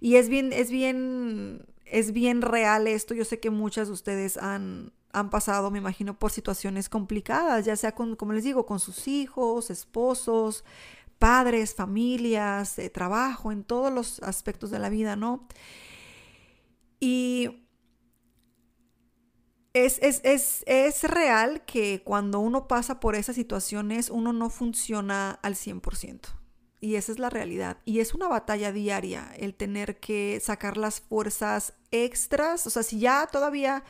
Y 0.00 0.16
es 0.16 0.28
bien, 0.28 0.52
es 0.52 0.72
bien, 0.72 1.64
es 1.84 2.10
bien 2.10 2.42
real 2.42 2.88
esto. 2.88 3.14
Yo 3.14 3.24
sé 3.24 3.38
que 3.38 3.50
muchas 3.50 3.86
de 3.86 3.94
ustedes 3.94 4.36
han, 4.36 4.92
han 5.12 5.30
pasado, 5.30 5.70
me 5.70 5.78
imagino, 5.78 6.18
por 6.18 6.32
situaciones 6.32 6.88
complicadas, 6.88 7.64
ya 7.64 7.76
sea 7.76 7.92
con, 7.92 8.16
como 8.16 8.32
les 8.32 8.42
digo, 8.42 8.66
con 8.66 8.80
sus 8.80 9.06
hijos, 9.06 9.70
esposos, 9.70 10.64
padres, 11.22 11.72
familias, 11.72 12.74
de 12.74 12.90
trabajo, 12.90 13.52
en 13.52 13.62
todos 13.62 13.92
los 13.92 14.20
aspectos 14.24 14.72
de 14.72 14.80
la 14.80 14.88
vida, 14.88 15.14
¿no? 15.14 15.46
Y 16.98 17.64
es, 19.72 20.00
es, 20.02 21.04
real 21.04 21.64
que 21.64 22.02
cuando 22.02 22.40
uno 22.40 22.66
pasa 22.66 22.98
por 22.98 23.14
esas 23.14 23.36
situaciones, 23.36 24.10
uno 24.10 24.32
no 24.32 24.50
funciona 24.50 25.38
al 25.42 25.54
100%. 25.54 26.22
Y 26.80 26.96
esa 26.96 27.12
es 27.12 27.20
la 27.20 27.30
realidad. 27.30 27.78
Y 27.84 28.00
es 28.00 28.14
una 28.14 28.26
batalla 28.26 28.72
diaria 28.72 29.32
el 29.36 29.54
tener 29.54 30.00
que 30.00 30.40
sacar 30.42 30.76
las 30.76 31.00
fuerzas 31.02 31.74
extras. 31.92 32.66
O 32.66 32.70
sea, 32.70 32.82
si 32.82 32.98
ya 32.98 33.28
todavía, 33.28 33.84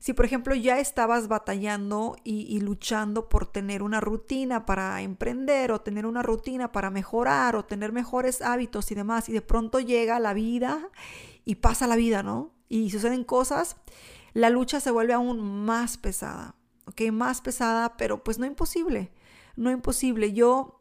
si 0.00 0.12
por 0.12 0.24
ejemplo 0.24 0.54
ya 0.56 0.80
estabas 0.80 1.28
batallando 1.28 2.16
y, 2.24 2.58
luchando 2.60 3.28
por 3.28 3.46
tener 3.46 3.82
una 3.82 4.00
rutina 4.00 4.66
para 4.66 5.00
emprender 5.02 5.70
o 5.70 5.82
tener 5.82 6.06
una 6.06 6.22
rutina 6.22 6.72
para 6.72 6.90
mejorar 6.90 7.54
o 7.54 7.64
tener 7.64 7.92
mejores 7.92 8.42
hábitos 8.42 8.90
y 8.90 8.96
demás, 8.96 9.28
y 9.28 9.32
de 9.32 9.42
pronto 9.42 9.78
llega 9.78 10.18
la 10.18 10.34
vida 10.34 10.88
y 11.44 11.56
pasa 11.56 11.86
la 11.86 11.96
vida, 11.96 12.24
¿no? 12.24 12.50
Y 12.68 12.90
suceden 12.90 13.24
cosas 13.24 13.76
la 14.32 14.50
lucha 14.50 14.80
se 14.80 14.90
vuelve 14.90 15.12
aún 15.12 15.64
más 15.64 15.96
pesada, 15.96 16.54
¿ok? 16.86 17.02
Más 17.12 17.40
pesada, 17.40 17.96
pero 17.96 18.22
pues 18.22 18.38
no 18.38 18.46
imposible, 18.46 19.12
no 19.56 19.70
imposible. 19.70 20.32
Yo 20.32 20.79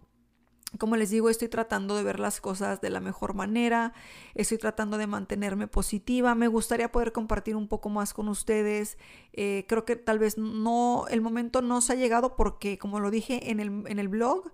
como 0.78 0.96
les 0.96 1.10
digo, 1.10 1.30
estoy 1.30 1.48
tratando 1.48 1.96
de 1.96 2.04
ver 2.04 2.20
las 2.20 2.42
cosas 2.42 2.80
de 2.80 2.90
la 2.90 3.00
mejor 3.00 3.34
manera, 3.34 3.94
estoy 4.36 4.58
tratando 4.58 4.98
de 4.98 5.08
mantenerme 5.08 5.68
positiva, 5.68 6.36
me 6.36 6.48
gustaría 6.48 6.92
poder 6.92 7.12
compartir 7.12 7.56
un 7.56 7.68
poco 7.68 7.90
más 7.90 8.14
con 8.14 8.28
ustedes, 8.28 8.98
eh, 9.34 9.66
creo 9.68 9.86
que 9.86 9.96
tal 9.96 10.20
vez 10.20 10.38
no, 10.38 11.06
el 11.10 11.22
momento 11.22 11.62
no 11.62 11.82
se 11.82 11.94
ha 11.94 11.96
llegado 11.96 12.36
porque, 12.36 12.78
como 12.78 13.00
lo 13.00 13.10
dije 13.10 13.50
en 13.50 13.60
el, 13.60 13.84
en 13.88 13.98
el 13.98 14.10
blog, 14.10 14.52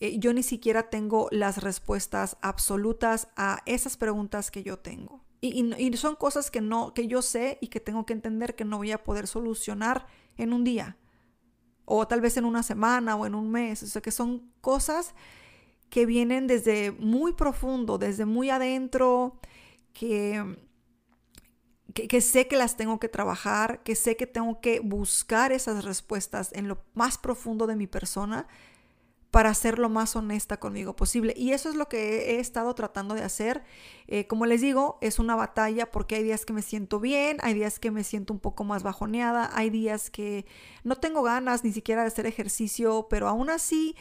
eh, 0.00 0.18
yo 0.18 0.32
ni 0.32 0.42
siquiera 0.42 0.90
tengo 0.90 1.28
las 1.30 1.62
respuestas 1.62 2.36
absolutas 2.42 3.28
a 3.36 3.62
esas 3.66 3.96
preguntas 3.96 4.50
que 4.50 4.64
yo 4.64 4.80
tengo. 4.80 5.22
Y, 5.40 5.96
son 5.96 6.14
cosas 6.14 6.50
que, 6.52 6.60
no, 6.60 6.94
que 6.94 7.08
yo 7.08 7.20
sé 7.20 7.58
y 7.60 7.66
que 7.68 7.80
tengo 7.80 8.06
que 8.06 8.12
entender 8.12 8.54
que 8.54 8.64
no 8.64 8.78
voy 8.78 8.92
a 8.92 9.02
poder 9.02 9.26
solucionar 9.26 10.06
en 10.36 10.52
un 10.52 10.62
día. 10.62 10.96
O 11.84 12.06
tal 12.06 12.20
vez 12.20 12.36
en 12.36 12.44
una 12.44 12.62
semana 12.62 13.16
o 13.16 13.26
en 13.26 13.34
un 13.34 13.50
mes. 13.50 13.82
O 13.82 13.86
sea, 13.86 14.02
que 14.02 14.12
son 14.12 14.52
cosas 14.60 15.14
que 15.92 16.06
vienen 16.06 16.46
desde 16.46 16.90
muy 16.90 17.34
profundo, 17.34 17.98
desde 17.98 18.24
muy 18.24 18.48
adentro, 18.48 19.38
que, 19.92 20.56
que, 21.92 22.20
sé 22.22 22.48
que 22.48 22.56
las 22.56 22.78
tengo 22.78 22.98
que 22.98 23.10
trabajar, 23.10 23.82
que 23.82 23.94
sé 23.94 24.16
que 24.16 24.26
tengo 24.26 24.62
que 24.62 24.80
buscar 24.80 25.52
esas 25.52 25.84
respuestas 25.84 26.50
en 26.54 26.66
lo 26.66 26.82
más 26.94 27.18
profundo 27.18 27.66
de 27.66 27.76
mi 27.76 27.86
persona 27.86 28.48
para 29.30 29.52
ser 29.52 29.78
lo 29.78 29.90
más 29.90 30.16
honesta 30.16 30.58
conmigo 30.58 30.96
posible. 30.96 31.34
Y 31.36 31.52
eso 31.52 31.68
es 31.68 31.74
lo 31.74 31.90
que 31.90 32.36
he 32.36 32.40
estado 32.40 32.74
tratando 32.74 33.14
de 33.14 33.24
hacer. 33.24 33.62
Eh, 34.06 34.26
como 34.26 34.46
les 34.46 34.62
digo, 34.62 34.96
es 35.02 35.18
una 35.18 35.36
batalla 35.36 35.90
porque 35.90 36.14
hay 36.14 36.22
días 36.22 36.46
que 36.46 36.54
me 36.54 36.62
siento 36.62 37.00
bien, 37.00 37.36
hay 37.42 37.52
días 37.52 37.78
que 37.78 37.90
me 37.90 38.02
siento 38.02 38.32
un 38.32 38.40
poco 38.40 38.64
más 38.64 38.82
bajoneada, 38.82 39.50
hay 39.52 39.68
días 39.68 40.08
que 40.08 40.46
no 40.84 40.96
tengo 40.96 41.22
ganas 41.22 41.64
ni 41.64 41.72
siquiera 41.72 42.00
de 42.00 42.08
hacer 42.08 42.24
ejercicio, 42.24 43.08
pero 43.10 43.28
aún 43.28 43.50
así 43.50 43.94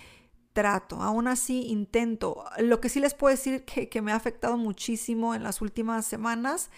trato, 0.54 1.02
aún 1.02 1.28
así 1.28 1.68
intento. 1.68 2.44
Lo 2.58 2.82
que 2.82 2.90
sí 2.90 3.00
les 3.00 3.14
puedo 3.14 3.32
decir 3.32 3.64
que, 3.64 4.02
me 4.02 4.12
ha 4.12 4.16
afectado 4.16 4.58
muchísimo 4.58 5.36
en 5.36 5.44
las 5.44 5.62
últimas 5.62 6.06
semanas 6.06 6.70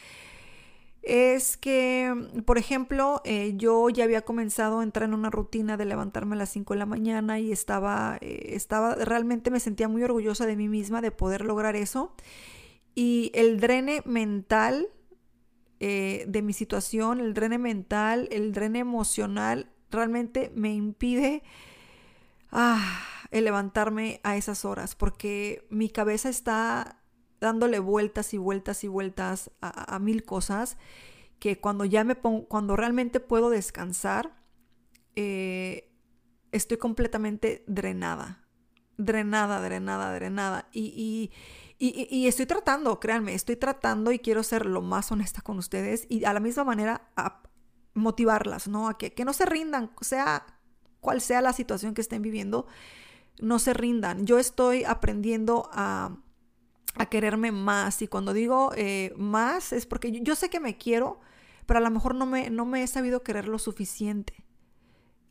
es 1.02 1.58
que, 1.58 2.14
por 2.46 2.58
ejemplo, 2.58 3.22
eh, 3.26 3.54
yo 3.58 3.90
ya 3.90 4.06
había 4.06 4.22
comenzado 4.22 4.80
a 4.80 4.84
entrar 4.84 5.10
en 5.10 5.14
una 5.14 5.30
rutina 5.30 5.76
de 5.76 5.86
levantarme 5.86 6.36
a 6.36 6.40
las 6.40 6.50
5 6.50 6.74
de 6.74 6.80
la 6.80 6.86
mañana 6.86 7.40
y 7.40 7.52
estaba, 7.52 8.18
eh, 8.22 8.52
estaba, 8.56 8.96
realmente 8.96 9.52
me 9.52 9.60
sentía 9.60 9.90
muy 9.90 10.04
orgullosa 10.04 10.46
de 10.46 10.56
mí 10.56 10.70
misma 10.70 11.02
de 11.02 11.12
poder 11.12 11.44
lograr 11.44 11.76
eso. 11.76 12.14
Y 12.96 13.32
el 13.34 13.60
drene 13.60 14.02
mental 14.06 14.88
eh, 15.80 16.24
de 16.28 16.42
mi 16.42 16.54
situación, 16.54 17.20
el 17.20 17.34
drene 17.34 17.58
mental, 17.58 18.30
el 18.32 18.54
drene 18.54 18.80
emocional, 18.80 19.70
realmente 19.92 20.52
me 20.56 20.74
impide 20.74 21.44
ah, 22.52 23.13
el 23.34 23.46
levantarme 23.46 24.22
a 24.24 24.38
esas 24.38 24.64
horas 24.64 24.96
porque 24.96 25.66
mi 25.72 25.90
cabeza 25.90 26.30
está 26.30 27.00
dándole 27.42 27.80
vueltas 27.80 28.34
y 28.34 28.38
vueltas 28.38 28.84
y 28.84 28.88
vueltas 28.88 29.52
a, 29.60 29.98
mil 30.00 30.24
cosas 30.24 30.78
que 31.40 31.60
cuando 31.60 31.84
ya 31.84 32.04
me 32.04 32.16
pongo, 32.16 32.48
cuando 32.48 32.76
realmente 32.76 33.20
puedo 33.20 33.50
descansar, 33.50 34.36
eh, 35.16 35.92
estoy 36.52 36.78
completamente 36.78 37.66
drenada, 37.68 38.48
drenada, 38.98 39.60
drenada, 39.60 40.14
drenada. 40.14 40.70
Y, 40.72 41.32
y, 41.80 42.28
estoy 42.28 42.46
tratando, 42.46 43.00
créanme, 43.02 43.34
estoy 43.34 43.58
tratando 43.58 44.14
y 44.14 44.20
quiero 44.20 44.44
ser 44.44 44.66
lo 44.66 44.82
más 44.82 45.12
honesta 45.12 45.42
con 45.42 45.58
ustedes 45.58 46.06
y 46.08 46.24
a 46.24 46.32
la 46.32 46.40
misma 46.40 46.64
manera 46.64 47.10
a 47.18 47.42
motivarlas, 47.94 48.70
¿no? 48.70 48.88
A 48.88 48.98
que, 48.98 49.14
que 49.14 49.26
no 49.26 49.34
se 49.34 49.46
rindan, 49.46 49.92
sea 50.00 50.46
cual 51.02 51.20
sea 51.20 51.42
la 51.42 51.52
situación 51.52 51.94
que 51.94 52.02
estén 52.02 52.22
viviendo, 52.22 52.68
no 53.40 53.60
se 53.60 53.74
rindan. 53.74 54.26
Yo 54.26 54.40
estoy 54.40 54.84
aprendiendo 54.84 55.70
a 55.72 56.18
a 56.96 57.08
quererme 57.08 57.52
más. 57.52 58.02
Y 58.02 58.08
cuando 58.08 58.34
digo 58.34 58.72
eh, 58.76 59.14
más 59.18 59.74
es 59.74 59.86
porque 59.86 60.12
yo, 60.12 60.36
sé 60.36 60.50
que 60.50 60.60
me 60.60 60.78
quiero, 60.78 61.20
pero 61.66 61.80
a 61.80 61.82
lo 61.82 61.90
mejor 61.90 62.16
no 62.16 62.26
me, 62.26 62.50
no 62.50 62.66
me 62.66 62.84
he 62.84 62.88
sabido 62.88 63.24
querer 63.24 63.48
lo 63.48 63.60
suficiente. 63.60 64.46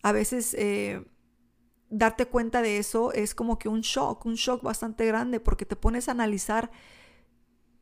A 0.02 0.12
veces 0.12 0.54
eh, 0.54 1.04
darte 1.88 2.26
cuenta 2.26 2.62
de 2.62 2.78
eso 2.78 3.12
es 3.12 3.34
como 3.34 3.58
que 3.58 3.68
un 3.68 3.82
shock, 3.82 4.26
un 4.26 4.34
shock 4.34 4.62
bastante 4.62 5.06
grande 5.06 5.40
porque 5.40 5.66
te 5.66 5.76
pones 5.76 6.08
a 6.08 6.12
analizar 6.12 6.70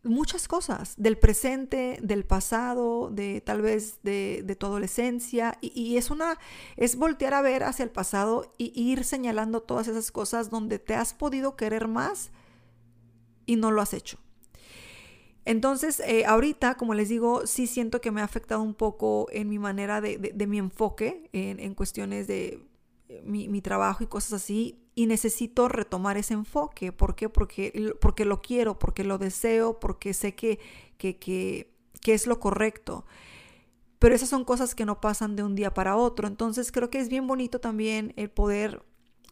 muchas 0.02 0.48
cosas 0.48 0.94
del 0.96 1.18
presente, 1.18 1.98
del 2.02 2.24
pasado, 2.24 3.10
de 3.10 3.40
tal 3.40 3.60
vez 3.60 4.02
de, 4.02 4.56
tu 4.58 4.66
adolescencia 4.66 5.58
y, 5.60 5.96
es 5.96 6.10
una 6.10 6.38
es 6.76 6.96
voltear 6.96 7.34
a 7.34 7.42
ver 7.42 7.64
hacia 7.64 7.84
el 7.84 7.90
pasado 7.90 8.52
y, 8.56 8.72
ir 8.74 9.04
señalando 9.04 9.62
todas 9.62 9.88
esas 9.88 10.10
cosas 10.10 10.50
donde 10.50 10.78
te 10.78 10.94
has 10.94 11.12
podido 11.12 11.56
querer 11.56 11.88
más 11.88 12.30
y 13.46 13.56
no 13.56 13.70
lo 13.70 13.82
has 13.82 13.94
hecho. 13.94 14.18
Entonces, 15.44 16.00
eh, 16.00 16.24
ahorita, 16.26 16.76
como 16.76 16.94
les 16.94 17.08
digo, 17.08 17.46
sí 17.46 17.66
siento 17.66 18.00
que 18.00 18.10
me 18.10 18.20
ha 18.20 18.24
afectado 18.24 18.62
un 18.62 18.74
poco 18.74 19.26
en 19.32 19.48
mi 19.48 19.58
manera 19.58 20.00
de, 20.00 20.46
mi 20.46 20.58
enfoque 20.58 21.28
en, 21.32 21.74
cuestiones 21.74 22.26
de 22.26 22.62
eh, 23.08 23.22
mi, 23.24 23.60
trabajo 23.60 24.04
y 24.04 24.06
cosas 24.06 24.34
así 24.34 24.79
y 24.94 25.06
necesito 25.06 25.68
retomar 25.68 26.16
ese 26.16 26.34
enfoque. 26.34 26.92
¿Por 26.92 27.14
qué? 27.14 27.28
Porque, 27.28 27.94
porque 28.00 28.24
lo 28.24 28.42
quiero, 28.42 28.78
porque 28.78 29.04
lo 29.04 29.18
deseo, 29.18 29.78
porque 29.78 30.14
sé 30.14 30.34
que, 30.34 30.58
que, 30.98 31.18
que, 31.18 31.72
que 32.00 32.14
es 32.14 32.26
lo 32.26 32.40
correcto. 32.40 33.04
Pero 33.98 34.14
esas 34.14 34.28
son 34.28 34.44
cosas 34.44 34.74
que 34.74 34.86
no 34.86 35.00
pasan 35.00 35.36
de 35.36 35.42
un 35.42 35.54
día 35.54 35.74
para 35.74 35.96
otro. 35.96 36.26
Entonces 36.26 36.72
creo 36.72 36.90
que 36.90 36.98
es 37.00 37.08
bien 37.08 37.26
bonito 37.26 37.60
también 37.60 38.12
el 38.16 38.30
poder 38.30 38.82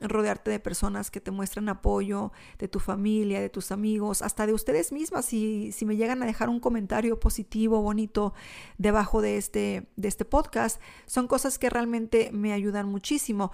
rodearte 0.00 0.50
de 0.50 0.61
personas 0.61 1.11
que 1.11 1.21
te 1.21 1.31
muestran 1.31 1.69
apoyo, 1.69 2.33
de 2.59 2.69
tu 2.69 2.79
familia, 2.79 3.41
de 3.41 3.49
tus 3.49 3.73
amigos, 3.73 4.23
hasta 4.23 4.47
de 4.47 4.53
ustedes 4.53 4.93
mismas, 4.93 5.25
si, 5.25 5.73
si 5.73 5.85
me 5.85 5.97
llegan 5.97 6.23
a 6.23 6.27
dejar 6.27 6.49
un 6.49 6.61
comentario 6.61 7.19
positivo, 7.19 7.83
bonito, 7.83 8.35
debajo 8.79 9.23
de 9.23 9.37
este, 9.38 9.88
de 9.97 10.09
este 10.09 10.25
podcast, 10.25 10.81
son 11.07 11.27
cosas 11.27 11.59
que 11.59 11.71
realmente 11.71 12.31
me 12.33 12.53
ayudan 12.53 12.88
muchísimo. 12.88 13.53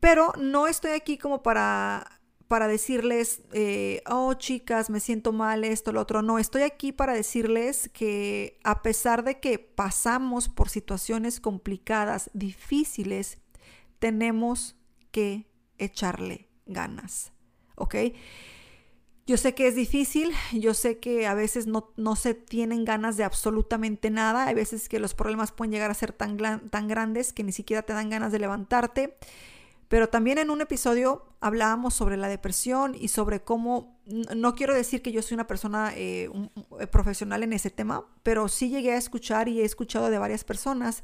Pero 0.00 0.32
no 0.38 0.66
estoy 0.66 0.92
aquí 0.92 1.18
como 1.18 1.42
para 1.42 2.20
para 2.50 2.66
decirles, 2.66 3.42
eh, 3.52 4.02
oh 4.06 4.34
chicas, 4.34 4.90
me 4.90 4.98
siento 4.98 5.32
mal, 5.32 5.62
esto, 5.62 5.92
lo 5.92 6.00
otro. 6.00 6.20
No, 6.20 6.40
estoy 6.40 6.62
aquí 6.62 6.90
para 6.90 7.12
decirles 7.12 7.88
que 7.92 8.58
a 8.64 8.82
pesar 8.82 9.22
de 9.22 9.38
que 9.38 9.60
pasamos 9.60 10.48
por 10.48 10.68
situaciones 10.68 11.38
complicadas, 11.38 12.28
difíciles, 12.34 13.38
tenemos 14.00 14.74
que 15.12 15.46
echarle 15.78 16.48
ganas, 16.66 17.30
¿ok? 17.76 17.94
Yo 19.28 19.36
sé 19.36 19.54
que 19.54 19.68
es 19.68 19.76
difícil, 19.76 20.32
yo 20.52 20.74
sé 20.74 20.98
que 20.98 21.28
a 21.28 21.34
veces 21.34 21.68
no, 21.68 21.92
no, 21.96 22.16
se 22.16 22.34
tienen 22.34 22.84
ganas 22.84 23.16
de 23.16 23.22
absolutamente 23.22 24.10
nada, 24.10 24.48
hay 24.48 24.56
veces 24.56 24.88
que 24.88 24.98
los 24.98 25.14
problemas 25.14 25.52
pueden 25.52 25.70
llegar 25.70 25.92
a 25.92 25.94
ser 25.94 26.12
tan, 26.12 26.36
tan 26.68 26.88
grandes 26.88 27.32
que 27.32 27.44
ni 27.44 27.52
siquiera 27.52 27.82
te 27.82 27.92
dan 27.92 28.10
ganas 28.10 28.32
de 28.32 28.40
levantarte. 28.40 29.16
Pero 29.90 30.08
también 30.08 30.38
en 30.38 30.50
un 30.50 30.60
episodio 30.60 31.26
hablábamos 31.40 31.94
sobre 31.94 32.16
la 32.16 32.28
depresión 32.28 32.94
y 32.94 33.08
sobre 33.08 33.40
cómo, 33.40 33.98
no 34.06 34.54
quiero 34.54 34.72
decir 34.72 35.02
que 35.02 35.10
yo 35.10 35.20
soy 35.20 35.34
una 35.34 35.48
persona 35.48 35.92
eh, 35.96 36.30
eh, 36.78 36.86
profesional 36.86 37.42
en 37.42 37.52
ese 37.52 37.70
tema, 37.70 38.04
pero 38.22 38.46
sí 38.46 38.68
llegué 38.70 38.92
a 38.92 38.96
escuchar 38.96 39.48
y 39.48 39.60
he 39.60 39.64
escuchado 39.64 40.08
de 40.08 40.18
varias 40.18 40.44
personas 40.44 41.02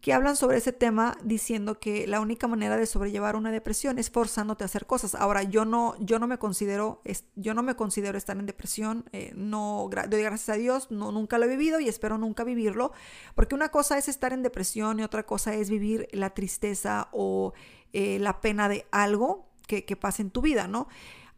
que 0.00 0.14
hablan 0.14 0.36
sobre 0.36 0.56
ese 0.56 0.72
tema 0.72 1.16
diciendo 1.22 1.78
que 1.78 2.06
la 2.06 2.20
única 2.20 2.48
manera 2.48 2.76
de 2.76 2.86
sobrellevar 2.86 3.36
una 3.36 3.50
depresión 3.50 3.98
es 3.98 4.10
forzándote 4.10 4.64
a 4.64 4.66
hacer 4.66 4.86
cosas. 4.86 5.14
Ahora, 5.14 5.42
yo 5.42 5.64
no, 5.64 5.94
yo 6.00 6.18
no 6.18 6.26
me 6.26 6.38
considero, 6.38 7.02
yo 7.36 7.52
no 7.52 7.62
me 7.62 7.74
considero 7.74 8.16
estar 8.16 8.38
en 8.38 8.46
depresión, 8.46 9.04
eh, 9.12 9.32
no 9.36 9.88
doy 10.08 10.22
gracias 10.22 10.48
a 10.48 10.58
Dios, 10.58 10.90
no, 10.90 11.12
nunca 11.12 11.38
lo 11.38 11.44
he 11.44 11.48
vivido 11.48 11.80
y 11.80 11.88
espero 11.88 12.16
nunca 12.16 12.44
vivirlo, 12.44 12.92
porque 13.34 13.54
una 13.54 13.68
cosa 13.68 13.98
es 13.98 14.08
estar 14.08 14.32
en 14.32 14.42
depresión 14.42 15.00
y 15.00 15.02
otra 15.02 15.26
cosa 15.26 15.54
es 15.54 15.68
vivir 15.68 16.08
la 16.12 16.30
tristeza 16.30 17.08
o 17.12 17.52
eh, 17.92 18.18
la 18.20 18.40
pena 18.40 18.68
de 18.68 18.86
algo 18.90 19.50
que, 19.66 19.84
que 19.84 19.96
pase 19.96 20.22
en 20.22 20.30
tu 20.30 20.40
vida, 20.40 20.66
¿no? 20.66 20.88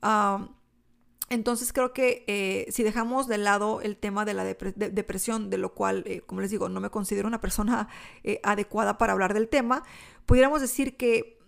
Ah, 0.03 0.49
entonces 1.29 1.73
creo 1.73 1.93
que 1.93 2.25
eh, 2.27 2.67
si 2.71 2.83
dejamos 2.83 3.27
de 3.27 3.39
lado 3.39 3.81
el 3.81 3.97
tema 3.97 4.25
de 4.25 4.35
la 4.35 4.45
depresión, 4.45 5.51
de 5.51 5.59
lo 5.59 5.75
cual, 5.75 6.03
eh, 6.07 6.21
como 6.21 6.41
les 6.41 6.51
digo, 6.51 6.69
no 6.69 6.81
me 6.81 6.91
considero 6.91 7.29
una 7.29 7.41
persona 7.41 7.89
eh, 8.23 8.41
adecuada 8.43 8.99
para 8.99 9.13
hablar 9.13 9.35
del 9.35 9.49
tema, 9.49 9.83
pudiéramos 10.27 10.61
decir 10.61 10.97
que 10.97 11.39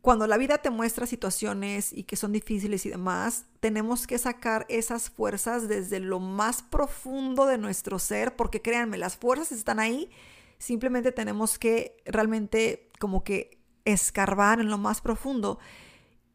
cuando 0.00 0.26
la 0.26 0.38
vida 0.38 0.58
te 0.58 0.70
muestra 0.70 1.06
situaciones 1.06 1.92
y 1.92 2.04
que 2.04 2.16
son 2.16 2.32
difíciles 2.32 2.86
y 2.86 2.90
demás, 2.90 3.46
tenemos 3.60 4.06
que 4.06 4.16
sacar 4.18 4.64
esas 4.68 5.10
fuerzas 5.10 5.68
desde 5.68 6.00
lo 6.00 6.20
más 6.20 6.62
profundo 6.62 7.46
de 7.46 7.58
nuestro 7.58 7.98
ser, 7.98 8.36
porque 8.36 8.62
créanme, 8.62 8.96
las 8.96 9.16
fuerzas 9.16 9.52
están 9.52 9.80
ahí, 9.80 10.10
simplemente 10.58 11.12
tenemos 11.12 11.58
que 11.58 11.96
realmente 12.06 12.90
como 12.98 13.24
que 13.24 13.58
escarbar 13.84 14.60
en 14.60 14.70
lo 14.70 14.78
más 14.78 15.00
profundo 15.00 15.58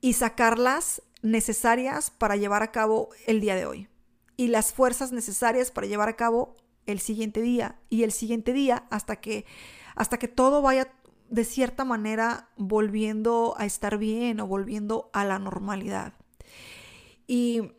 y 0.01 0.13
sacarlas 0.13 1.01
necesarias 1.23 2.12
para 2.12 2.36
llevar 2.36 2.62
a 2.62 2.71
cabo 2.71 3.09
el 3.25 3.41
día 3.41 3.55
de 3.55 3.65
hoy 3.65 3.89
y 4.38 4.47
las 4.47 4.73
fuerzas 4.73 5.12
necesarias 5.12 5.71
para 5.71 5.88
llevar 5.88 6.09
a 6.09 6.15
cabo 6.15 6.55
el 6.86 6.99
siguiente 6.99 7.41
día 7.41 7.79
y 7.89 8.03
el 8.03 8.12
siguiente 8.12 8.53
día 8.53 8.86
hasta 8.91 9.15
que 9.15 9.45
hasta 9.95 10.17
que 10.17 10.27
todo 10.27 10.62
vaya 10.62 10.91
de 11.29 11.45
cierta 11.45 11.86
manera 11.86 12.49
volviendo 12.57 13.55
a 13.57 13.65
estar 13.65 13.97
bien 13.97 14.39
o 14.39 14.47
volviendo 14.47 15.09
a 15.13 15.25
la 15.25 15.39
normalidad. 15.39 16.13
Y 17.25 17.71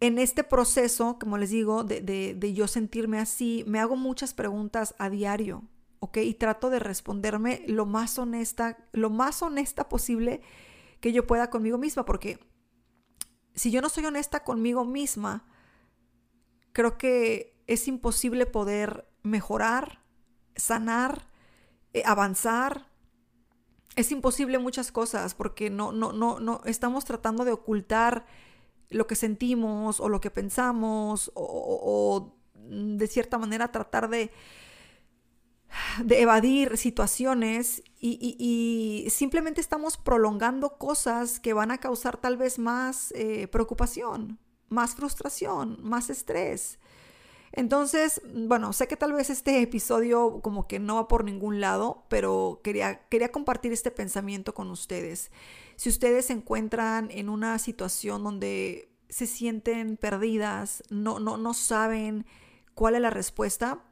en 0.00 0.18
este 0.18 0.44
proceso, 0.44 1.18
como 1.18 1.38
les 1.38 1.50
digo, 1.50 1.84
de, 1.84 2.00
de, 2.02 2.52
yo 2.52 2.66
sentirme 2.66 3.18
así, 3.18 3.64
me 3.66 3.78
hago 3.78 3.96
muchas 3.96 4.34
preguntas 4.34 4.94
a 4.98 5.08
diario, 5.08 5.64
¿ok? 6.00 6.18
Y 6.18 6.34
trato 6.34 6.68
de 6.68 6.78
responderme 6.78 7.62
lo 7.66 7.86
más 7.86 8.18
honesta, 8.18 8.76
lo 8.92 9.08
más 9.08 9.42
honesta 9.42 9.88
posible 9.88 10.42
que 11.00 11.12
yo 11.12 11.26
pueda 11.26 11.48
conmigo 11.48 11.78
misma, 11.78 12.04
porque 12.04 12.38
si 13.54 13.70
yo 13.70 13.80
no 13.80 13.88
soy 13.88 14.04
honesta 14.04 14.44
conmigo 14.44 14.84
misma, 14.84 15.44
creo 16.72 16.98
que 16.98 17.54
es 17.66 17.88
imposible 17.88 18.46
poder 18.46 19.08
mejorar, 19.22 20.00
sanar, 20.56 21.28
eh, 21.92 22.02
avanzar. 22.04 22.88
Es 23.96 24.10
imposible 24.10 24.58
muchas 24.58 24.90
cosas 24.90 25.34
porque 25.34 25.70
no, 25.70 25.92
no, 25.92 26.12
no, 26.12 26.40
no 26.40 26.60
estamos 26.64 27.04
tratando 27.04 27.44
de 27.44 27.52
ocultar 27.52 28.26
lo 28.90 29.06
que 29.06 29.14
sentimos 29.14 30.00
o 30.00 30.08
lo 30.08 30.20
que 30.20 30.30
pensamos 30.30 31.30
o 31.34 32.34
de 32.54 33.06
cierta 33.06 33.38
manera 33.38 33.70
tratar 33.70 34.08
de, 34.08 34.30
de 36.02 36.20
evadir 36.20 36.76
situaciones 36.76 37.82
y, 38.00 39.06
simplemente 39.10 39.60
estamos 39.60 39.96
prolongando 39.96 40.76
cosas 40.76 41.40
que 41.40 41.52
van 41.52 41.70
a 41.70 41.78
causar 41.78 42.16
tal 42.18 42.36
vez 42.36 42.58
más 42.58 43.12
eh, 43.12 43.48
preocupación, 43.48 44.38
más 44.68 44.94
frustración, 44.94 45.78
más 45.80 46.10
estrés. 46.10 46.78
Entonces, 47.56 48.20
bueno, 48.34 48.72
sé 48.72 48.88
que 48.88 48.96
tal 48.96 49.12
vez 49.12 49.30
este 49.30 49.62
episodio 49.62 50.40
como 50.42 50.66
que 50.66 50.80
no 50.80 50.96
va 50.96 51.06
por 51.06 51.24
ningún 51.24 51.60
lado, 51.60 52.04
pero 52.08 52.60
quería, 52.64 53.06
quería 53.08 53.30
compartir 53.30 53.72
este 53.72 53.92
pensamiento 53.92 54.54
con 54.54 54.70
ustedes. 54.70 55.30
Si 55.76 55.88
ustedes 55.88 56.26
se 56.26 56.32
encuentran 56.32 57.10
en 57.12 57.28
una 57.28 57.60
situación 57.60 58.24
donde 58.24 58.90
se 59.08 59.26
sienten 59.28 59.96
perdidas, 59.96 60.82
no, 60.90 61.20
no, 61.20 61.36
no 61.36 61.54
saben 61.54 62.26
cuál 62.74 62.96
es 62.96 63.00
la 63.00 63.10
respuesta, 63.10 63.84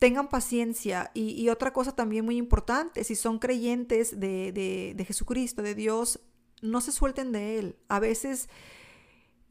tengan 0.00 0.28
paciencia. 0.28 1.12
Y, 1.14 1.48
otra 1.50 1.72
cosa 1.72 1.94
también 1.94 2.24
muy 2.24 2.38
importante, 2.38 3.04
si 3.04 3.14
son 3.14 3.38
creyentes 3.38 4.18
de, 4.18 5.04
Jesucristo, 5.06 5.62
de 5.62 5.76
Dios, 5.76 6.20
no 6.62 6.80
se 6.80 6.90
suelten 6.90 7.30
de 7.32 7.58
Él. 7.58 7.76
A 7.88 8.00
veces, 8.00 8.48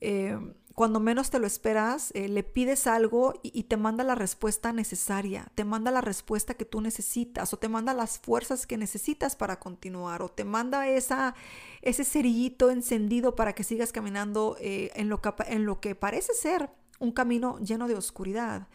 eh, 0.01 0.37
cuando 0.73 0.99
menos 0.99 1.29
te 1.29 1.37
lo 1.37 1.45
esperas, 1.45 2.11
eh, 2.15 2.27
le 2.27 2.43
pides 2.43 2.87
algo 2.87 3.39
y, 3.43 3.63
te 3.63 3.77
manda 3.77 4.03
la 4.03 4.15
respuesta 4.15 4.73
necesaria, 4.73 5.51
te 5.53 5.65
manda 5.65 5.91
la 5.91 6.01
respuesta 6.01 6.55
que 6.55 6.65
tú 6.65 6.81
necesitas, 6.81 7.53
o 7.53 7.57
te 7.57 7.69
manda 7.69 7.93
las 7.93 8.17
fuerzas 8.17 8.65
que 8.65 8.77
necesitas 8.77 9.35
para 9.35 9.59
continuar, 9.59 10.23
o 10.23 10.29
te 10.29 10.45
manda 10.45 10.87
esa, 10.87 11.35
ese 11.83 12.03
cerillito 12.03 12.71
encendido 12.71 13.35
para 13.35 13.53
que 13.53 13.63
sigas 13.63 13.91
caminando 13.91 14.57
eh, 14.59 14.89
en 14.95 15.09
lo 15.09 15.79
que 15.79 15.93
parece 15.93 16.33
ser 16.33 16.71
un 16.97 17.11
camino 17.11 17.59
lleno 17.59 17.87
de 17.87 17.93
oscuridad. 17.93 18.67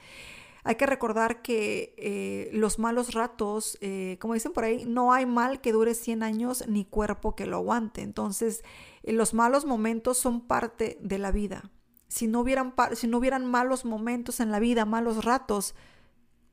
Hay 0.67 0.77
que 0.77 0.87
recordar 0.87 1.43
que 1.43 1.95
eh, 1.99 2.49
los 2.55 2.79
malos 2.79 3.13
ratos, 3.13 3.77
eh, 3.83 4.17
como 4.19 4.33
dicen 4.33 4.55
por 4.55 4.65
ahí, 4.65 4.87
no 4.87 5.13
hay 5.13 5.27
mal 5.27 5.61
que 5.61 5.73
dure 5.73 5.95
100 5.95 6.23
años 6.23 6.65
ni 6.67 6.87
cuerpo 6.87 7.37
que 7.37 7.45
lo 7.45 7.59
aguante. 7.59 8.01
Entonces, 8.01 8.65
eh, 9.03 9.13
los 9.13 9.35
malos 9.35 9.67
momentos 9.67 10.17
son 10.17 10.41
parte 10.41 10.97
de 11.03 11.19
la 11.19 11.33
vida. 11.33 11.71
Si 12.09 12.29
no, 12.29 12.41
hubieran, 12.41 12.75
si 12.95 13.07
no 13.07 13.19
hubieran 13.19 13.45
malos 13.45 13.85
momentos 13.85 14.41
en 14.41 14.51
la 14.51 14.59
vida, 14.59 14.87
malos 14.87 15.27
ratos, 15.27 15.75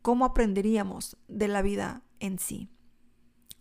¿cómo 0.02 0.26
aprenderíamos 0.26 1.16
de 1.30 1.48
la 1.48 1.62
vida 1.62 2.04
en 2.20 2.38
sí? 2.38 2.70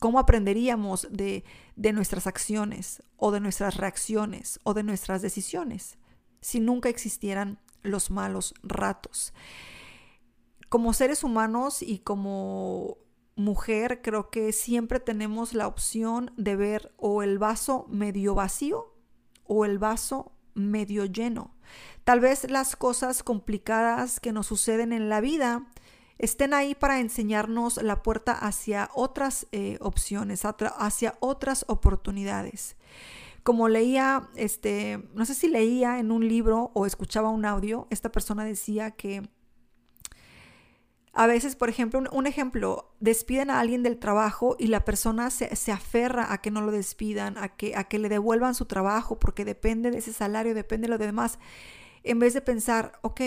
¿Cómo 0.00 0.18
aprenderíamos 0.18 1.06
de, 1.12 1.44
de 1.76 1.92
nuestras 1.92 2.26
acciones 2.26 3.04
o 3.16 3.30
de 3.30 3.38
nuestras 3.38 3.76
reacciones 3.76 4.58
o 4.64 4.74
de 4.74 4.82
nuestras 4.82 5.22
decisiones 5.22 5.96
si 6.40 6.58
nunca 6.58 6.88
existieran 6.88 7.60
los 7.82 8.10
malos 8.10 8.52
ratos? 8.64 9.32
Como 10.70 10.92
seres 10.94 11.24
humanos 11.24 11.83
y 11.83 11.98
como 11.98 12.96
mujer 13.35 14.00
creo 14.02 14.30
que 14.30 14.52
siempre 14.52 15.00
tenemos 15.00 15.52
la 15.52 15.66
opción 15.66 16.33
de 16.37 16.56
ver 16.56 16.94
o 16.96 17.22
el 17.22 17.38
vaso 17.38 17.87
medio 17.88 18.35
vacío 18.37 18.94
o 19.44 19.64
el 19.64 19.78
vaso 19.78 20.33
medio 20.54 21.06
lleno. 21.06 21.56
Tal 22.04 22.20
vez 22.20 22.48
las 22.50 22.76
cosas 22.76 23.24
complicadas 23.24 24.20
que 24.20 24.33
nos 24.33 24.46
suceden 24.46 24.92
en 24.92 25.09
la 25.09 25.20
vida 25.20 25.66
estén 26.18 26.54
ahí 26.54 26.76
para 26.76 27.00
enseñarnos 27.00 27.83
la 27.83 28.02
puerta 28.04 28.33
hacia 28.33 28.90
otras 28.94 29.48
eh, 29.50 29.76
opciones, 29.80 30.44
hacia 30.44 31.16
otras 31.18 31.64
oportunidades. 31.66 32.76
Como 33.42 33.68
leía, 33.68 34.28
este, 34.37 35.02
no 35.14 35.24
sé 35.24 35.35
si 35.35 35.48
leía 35.48 35.98
en 35.98 36.12
un 36.12 36.28
libro 36.28 36.70
o 36.74 36.87
escuchaba 36.87 37.30
un 37.30 37.44
audio, 37.44 37.88
esta 37.90 38.12
persona 38.12 38.44
decía 38.44 38.92
que 38.92 39.28
a 41.12 41.27
veces, 41.27 41.57
por 41.57 41.68
ejemplo, 41.68 42.03
un, 42.12 42.27
ejemplo, 42.27 42.94
despiden 43.01 43.51
a 43.51 43.59
alguien 43.59 43.83
del 43.83 43.99
trabajo 43.99 44.57
y 44.59 44.68
la 44.68 44.85
persona 44.85 45.31
se, 45.31 45.55
se, 45.57 45.73
aferra 45.73 46.33
a 46.33 46.40
que 46.40 46.53
no 46.53 46.61
lo 46.61 46.70
despidan, 46.70 47.37
a 47.37 47.49
que, 47.49 47.75
a 47.75 47.85
que 47.85 47.99
le 47.99 48.09
devuelvan 48.09 48.55
su 48.55 48.66
trabajo 48.66 49.18
porque 49.18 49.44
depende 49.44 49.90
de 49.90 49.99
ese 49.99 50.12
salario, 50.12 50.55
depende 50.55 50.87
de 50.87 50.92
lo 50.92 50.99
demás, 50.99 51.38
en 52.05 52.20
vez 52.20 52.35
de 52.35 52.40
pensar, 52.40 52.92
ok, 53.03 53.20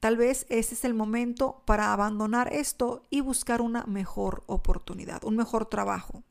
tal 0.00 0.16
vez 0.16 0.46
ese 0.48 0.74
es 0.74 0.84
el 0.84 0.94
momento 0.94 1.62
para 1.64 1.92
abandonar 1.92 2.52
esto 2.52 3.02
y 3.08 3.20
buscar 3.20 3.60
una 3.60 3.84
mejor 3.84 4.42
oportunidad, 4.46 5.24
un 5.24 5.36
mejor 5.36 5.66
trabajo. 5.66 6.24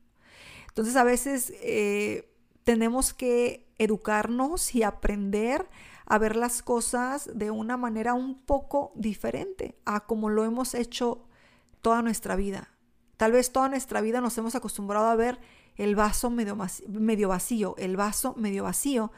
Entonces 0.67 0.97
a 0.97 1.05
veces 1.05 1.53
eh, 1.61 2.29
tenemos 2.65 3.13
que 3.13 3.65
educarnos 3.77 4.75
y 4.75 4.83
aprender 4.83 5.69
a 6.05 6.17
ver 6.17 6.35
las 6.35 6.61
cosas 6.61 7.29
de 7.33 7.51
una 7.51 7.77
manera 7.77 8.13
un 8.13 8.35
poco 8.35 8.91
diferente 8.95 9.77
a 9.85 10.05
como 10.05 10.29
lo 10.29 10.43
hemos 10.43 10.75
hecho 10.75 11.27
toda 11.81 12.01
nuestra 12.01 12.35
vida. 12.35 12.69
Tal 13.17 13.31
vez 13.31 13.51
toda 13.51 13.69
nuestra 13.69 14.01
vida 14.01 14.21
nos 14.21 14.37
hemos 14.37 14.55
acostumbrado 14.55 15.07
a 15.07 15.15
ver 15.15 15.39
el 15.75 15.95
vaso 15.95 16.29
medio, 16.29 16.57
medio 16.87 17.29
vacío, 17.29 17.75
el 17.77 17.97
vaso 17.97 18.33
medio 18.37 18.63
vacío. 18.63 19.11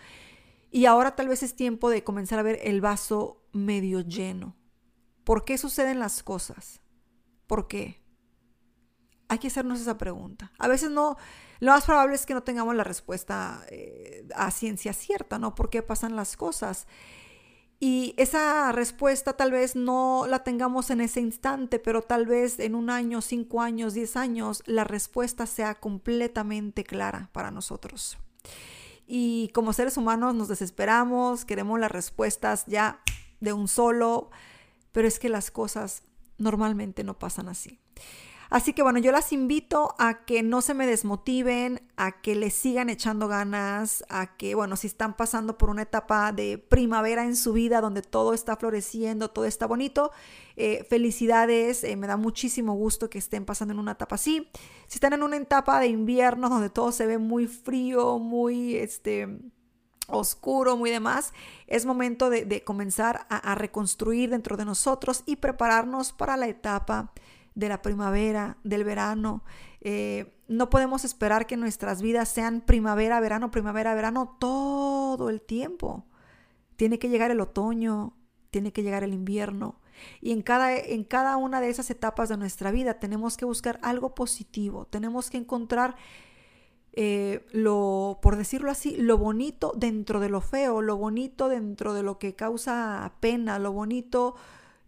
Y 0.72 0.86
ahora 0.86 1.16
tal 1.16 1.28
vez 1.28 1.44
es 1.44 1.56
tiempo 1.56 1.90
de 1.90 2.04
comenzar 2.04 2.40
a 2.40 2.44
ver 2.44 2.60
el 2.64 2.82
vaso 2.82 3.44
medio 3.54 4.02
lleno. 4.02 4.56
¿Por 5.24 5.46
qué 5.46 5.58
suceden 5.58 6.00
las 6.00 6.24
cosas? 6.24 6.82
¿Por 7.48 7.68
qué? 7.68 8.02
Hay 9.30 9.40
que 9.40 9.48
hacernos 9.48 9.82
esa 9.82 9.98
pregunta. 9.98 10.52
A 10.58 10.68
veces 10.68 10.90
no, 10.90 11.18
lo 11.60 11.72
más 11.72 11.86
probable 11.86 12.16
es 12.16 12.26
que 12.26 12.34
no 12.34 12.44
tengamos 12.44 12.76
la 12.76 12.84
respuesta 12.84 13.66
eh, 13.70 14.28
a 14.36 14.52
ciencia 14.52 14.94
cierta, 14.94 15.40
¿no? 15.40 15.56
¿Por 15.56 15.70
qué 15.70 15.82
pasan 15.82 16.16
las 16.16 16.38
cosas? 16.38 16.88
Y 17.80 18.16
esa 18.18 18.72
respuesta 18.72 19.34
tal 19.34 19.52
vez 19.52 19.76
no 19.76 20.26
la 20.28 20.44
tengamos 20.44 20.90
en 20.90 21.02
ese 21.02 21.20
instante, 21.20 21.78
pero 21.78 22.02
tal 22.02 22.26
vez 22.26 22.60
en 22.60 22.74
un 22.74 22.90
año, 22.90 23.22
cinco 23.22 23.62
años, 23.62 23.94
diez 23.94 24.18
años, 24.18 24.64
la 24.66 24.84
respuesta 24.84 25.46
sea 25.46 25.76
completamente 25.76 26.84
clara 26.84 27.30
para 27.34 27.52
nosotros. 27.52 28.18
Y 29.06 29.50
como 29.54 29.74
seres 29.74 29.96
humanos 29.96 30.34
nos 30.34 30.48
desesperamos, 30.48 31.46
queremos 31.46 31.80
las 31.80 31.92
respuestas 31.92 32.66
ya 32.66 33.00
de 33.40 33.54
un 33.54 33.68
solo, 33.68 34.32
pero 34.92 35.08
es 35.08 35.20
que 35.20 35.30
las 35.30 35.52
cosas 35.52 36.02
normalmente 36.40 37.04
no 37.04 37.20
pasan 37.20 37.48
así. 37.48 37.80
Así 38.50 38.74
que 38.74 38.82
bueno, 38.82 39.00
yo 39.00 39.12
las 39.12 39.34
invito 39.34 39.96
a 40.00 40.26
que 40.26 40.42
no 40.42 40.62
se 40.62 40.74
me 40.74 40.88
desmotiven, 40.88 41.82
a 41.98 42.22
que 42.22 42.36
le 42.36 42.50
sigan 42.50 42.90
echando 42.90 43.28
ganas, 43.28 44.06
a 44.10 44.38
que, 44.38 44.56
bueno, 44.56 44.78
si 44.78 44.88
están 44.88 45.18
pasando 45.18 45.58
por 45.58 45.70
una 45.70 45.82
etapa 45.82 46.32
de 46.32 46.58
primavera 46.58 47.26
en 47.26 47.36
su 47.36 47.54
vida 47.54 47.82
donde 47.82 48.02
todo 48.02 48.34
está 48.34 48.56
floreciendo, 48.56 49.30
todo 49.30 49.46
está 49.46 49.68
bonito, 49.68 50.12
eh, 50.56 50.86
felicidades, 50.90 51.84
eh, 51.84 51.96
me 51.98 52.08
da 52.08 52.16
muchísimo 52.16 52.74
gusto 52.74 53.10
que 53.10 53.18
estén 53.18 53.46
pasando 53.46 53.74
en 53.74 53.80
una 53.80 53.94
etapa 53.94 54.16
así. 54.16 54.50
Si 54.88 54.96
están 54.96 55.14
en 55.14 55.24
una 55.24 55.36
etapa 55.36 55.80
de 55.80 55.88
invierno 55.88 56.50
donde 56.50 56.70
todo 56.70 56.92
se 56.94 57.06
ve 57.06 57.18
muy 57.18 57.48
frío, 57.48 58.18
muy, 58.18 58.76
este, 58.76 59.28
oscuro, 60.08 60.78
muy 60.78 60.90
demás, 60.90 61.34
es 61.68 61.86
momento 61.86 62.30
de, 62.30 62.64
comenzar 62.64 63.28
a 63.30 63.56
reconstruir 63.56 64.30
dentro 64.30 64.56
de 64.56 64.64
nosotros 64.64 65.24
y 65.26 65.36
prepararnos 65.36 66.14
para 66.14 66.38
la 66.38 66.48
etapa 66.48 67.12
de 67.58 67.70
la 67.70 67.82
primavera, 67.82 68.58
del 68.64 68.84
verano. 68.84 69.44
Eh, 69.82 70.32
no 70.48 70.70
podemos 70.70 71.04
esperar 71.04 71.48
que 71.48 71.58
nuestras 71.58 72.04
vidas 72.04 72.30
sean 72.30 72.62
primavera, 72.62 73.20
verano, 73.20 73.50
primavera, 73.50 73.96
verano 73.96 74.38
todo 74.40 75.32
el 75.32 75.42
tiempo. 75.42 76.06
Tiene 76.76 77.00
que 77.00 77.10
llegar 77.10 77.32
el 77.32 77.42
otoño, 77.42 78.14
tiene 78.52 78.72
que 78.72 78.84
llegar 78.84 79.04
el 79.04 79.12
invierno. 79.12 79.82
Y 80.22 80.34
en 80.34 80.44
cada, 80.44 80.78
en 80.78 81.04
cada 81.04 81.36
una 81.38 81.60
de 81.60 81.70
esas 81.70 81.90
etapas 81.90 82.30
de 82.30 82.38
nuestra 82.38 82.70
vida 82.70 83.00
tenemos 83.00 83.38
que 83.38 83.46
buscar 83.46 83.80
algo 83.82 84.14
positivo, 84.14 84.86
tenemos 84.86 85.32
que 85.32 85.38
encontrar 85.38 85.96
eh, 86.94 87.44
lo, 87.52 88.20
por 88.22 88.36
decirlo 88.36 88.70
así, 88.70 88.96
lo 88.98 89.18
bonito 89.18 89.74
dentro 89.76 90.20
de 90.20 90.30
lo 90.30 90.42
feo, 90.42 90.84
lo 90.84 90.96
bonito 90.98 91.50
dentro 91.50 91.96
de 91.96 92.04
lo 92.04 92.20
que 92.20 92.36
causa 92.36 93.14
pena, 93.20 93.58
lo 93.58 93.72
bonito, 93.72 94.36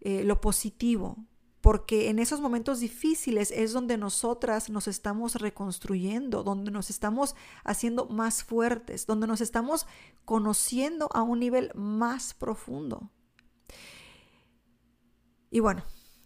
eh, 0.02 0.24
lo 0.24 0.40
positivo 0.40 1.18
porque 1.62 2.10
en 2.10 2.20
esos 2.20 2.40
momentos 2.40 2.80
difíciles 2.80 3.52
es 3.52 3.74
donde 3.74 3.98
nosotras 3.98 4.70
nos 4.70 4.88
estamos 4.88 5.36
reconstruyendo, 5.36 6.44
donde 6.44 6.72
nos 6.72 6.90
estamos 6.90 7.36
haciendo 7.64 8.08
más 8.08 8.44
fuertes, 8.44 9.06
donde 9.06 9.28
nos 9.28 9.42
estamos 9.42 9.86
conociendo 10.26 11.10
a 11.14 11.22
un 11.22 11.40
nivel 11.40 11.72
más 11.76 12.34
profundo. 12.34 13.12
Y 15.52 15.60
bueno, 15.60 15.84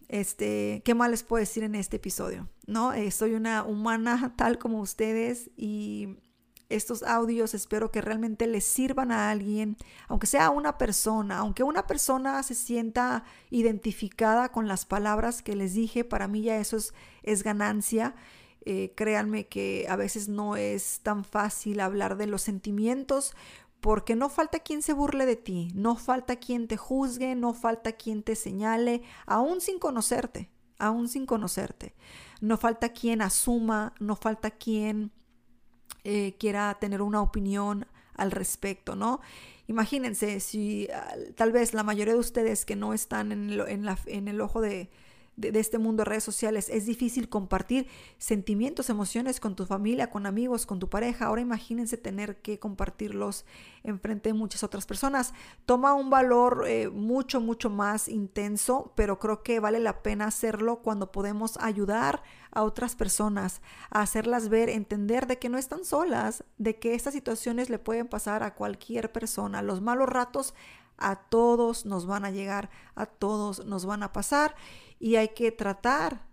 este, 0.08 0.82
¿qué 0.84 0.94
más 0.94 1.10
les 1.10 1.22
puedo 1.22 1.40
decir 1.40 1.64
en 1.64 1.74
este 1.74 1.96
episodio? 1.96 2.48
¿No? 2.66 2.92
Eh, 2.92 3.10
soy 3.10 3.34
una 3.34 3.64
humana 3.64 4.34
tal 4.36 4.58
como 4.58 4.80
ustedes 4.80 5.50
y 5.56 6.18
estos 6.74 7.02
audios 7.02 7.54
espero 7.54 7.90
que 7.90 8.00
realmente 8.00 8.46
les 8.46 8.64
sirvan 8.64 9.12
a 9.12 9.30
alguien, 9.30 9.76
aunque 10.08 10.26
sea 10.26 10.50
una 10.50 10.78
persona, 10.78 11.38
aunque 11.38 11.62
una 11.62 11.86
persona 11.86 12.42
se 12.42 12.54
sienta 12.54 13.24
identificada 13.50 14.50
con 14.50 14.68
las 14.68 14.84
palabras 14.84 15.42
que 15.42 15.56
les 15.56 15.74
dije, 15.74 16.04
para 16.04 16.28
mí 16.28 16.42
ya 16.42 16.58
eso 16.58 16.76
es, 17.22 17.42
ganancia. 17.42 18.14
Eh, 18.66 18.94
créanme 18.96 19.46
que 19.46 19.86
a 19.90 19.96
veces 19.96 20.28
no 20.28 20.56
es 20.56 21.00
tan 21.02 21.24
fácil 21.24 21.80
hablar 21.80 22.16
de 22.16 22.26
los 22.26 22.40
sentimientos 22.40 23.34
porque 23.80 24.16
no 24.16 24.30
falta 24.30 24.60
quien 24.60 24.80
se 24.80 24.94
burle 24.94 25.26
de 25.26 25.36
ti, 25.36 25.68
no 25.74 25.96
falta 25.96 26.36
quien 26.36 26.66
te 26.66 26.78
juzgue, 26.78 27.34
no 27.34 27.52
falta 27.52 27.92
quien 27.92 28.22
te 28.22 28.34
señale, 28.34 29.02
aún 29.26 29.60
sin 29.60 29.78
conocerte, 29.78 30.50
aún 30.78 31.08
sin 31.08 31.26
conocerte. 31.26 31.94
No 32.40 32.56
falta 32.56 32.88
quien 32.90 33.20
asuma, 33.20 33.92
no 34.00 34.16
falta 34.16 34.50
quien 34.50 35.12
eh, 36.04 36.34
quiera 36.38 36.74
tener 36.80 37.02
una 37.02 37.20
opinión 37.22 37.86
al 38.16 38.30
respecto, 38.30 38.94
¿no? 38.94 39.20
Imagínense 39.66 40.40
si 40.40 40.88
ah, 40.94 41.14
tal 41.36 41.52
vez 41.52 41.74
la 41.74 41.82
mayoría 41.82 42.14
de 42.14 42.20
ustedes 42.20 42.64
que 42.64 42.76
no 42.76 42.94
están 42.94 43.32
en, 43.32 43.58
en 44.06 44.28
el 44.28 44.40
ojo 44.40 44.60
de, 44.60 44.90
de, 45.36 45.58
este 45.58 45.78
mundo 45.78 46.02
de 46.02 46.10
redes 46.10 46.24
sociales. 46.24 46.68
Es 46.68 46.86
difícil 46.86 47.28
compartir 47.28 47.86
sentimientos, 48.18 48.90
emociones 48.90 49.40
con 49.40 49.56
tu 49.56 49.66
familia, 49.66 50.10
con 50.10 50.26
amigos, 50.26 50.66
con 50.66 50.78
tu 50.78 50.88
pareja. 50.88 51.26
Ahora 51.26 51.40
imagínense 51.40 51.96
tener 51.96 52.40
que 52.40 52.58
compartirlos 52.58 53.44
en 53.82 54.00
frente 54.00 54.30
de 54.30 54.34
muchas 54.34 54.62
otras 54.62 54.86
personas. 54.86 55.34
Toma 55.66 55.94
un 55.94 56.10
valor 56.10 56.64
eh, 56.66 56.88
mucho, 56.88 57.40
mucho 57.40 57.70
más 57.70 58.08
intenso, 58.08 58.92
pero 58.94 59.18
creo 59.18 59.42
que 59.42 59.60
vale 59.60 59.80
la 59.80 60.02
pena 60.02 60.26
hacerlo 60.26 60.82
cuando 60.82 61.12
podemos 61.12 61.56
ayudar 61.58 62.22
a 62.50 62.62
otras 62.62 62.94
personas, 62.94 63.60
a 63.90 64.00
hacerlas 64.00 64.48
ver, 64.48 64.68
entender 64.68 65.26
de 65.26 65.38
que 65.38 65.48
no 65.48 65.58
están 65.58 65.84
solas, 65.84 66.44
de 66.58 66.78
que 66.78 66.94
estas 66.94 67.14
situaciones 67.14 67.68
le 67.68 67.80
pueden 67.80 68.06
pasar 68.06 68.42
a 68.42 68.54
cualquier 68.54 69.10
persona. 69.10 69.60
Los 69.60 69.80
malos 69.80 70.08
ratos 70.08 70.54
a 70.96 71.16
todos 71.16 71.86
nos 71.86 72.06
van 72.06 72.24
a 72.24 72.30
llegar, 72.30 72.70
a 72.94 73.06
todos 73.06 73.64
nos 73.66 73.84
van 73.86 74.02
a 74.02 74.12
pasar 74.12 74.54
y 74.98 75.16
hay 75.16 75.28
que 75.28 75.52
tratar 75.52 76.26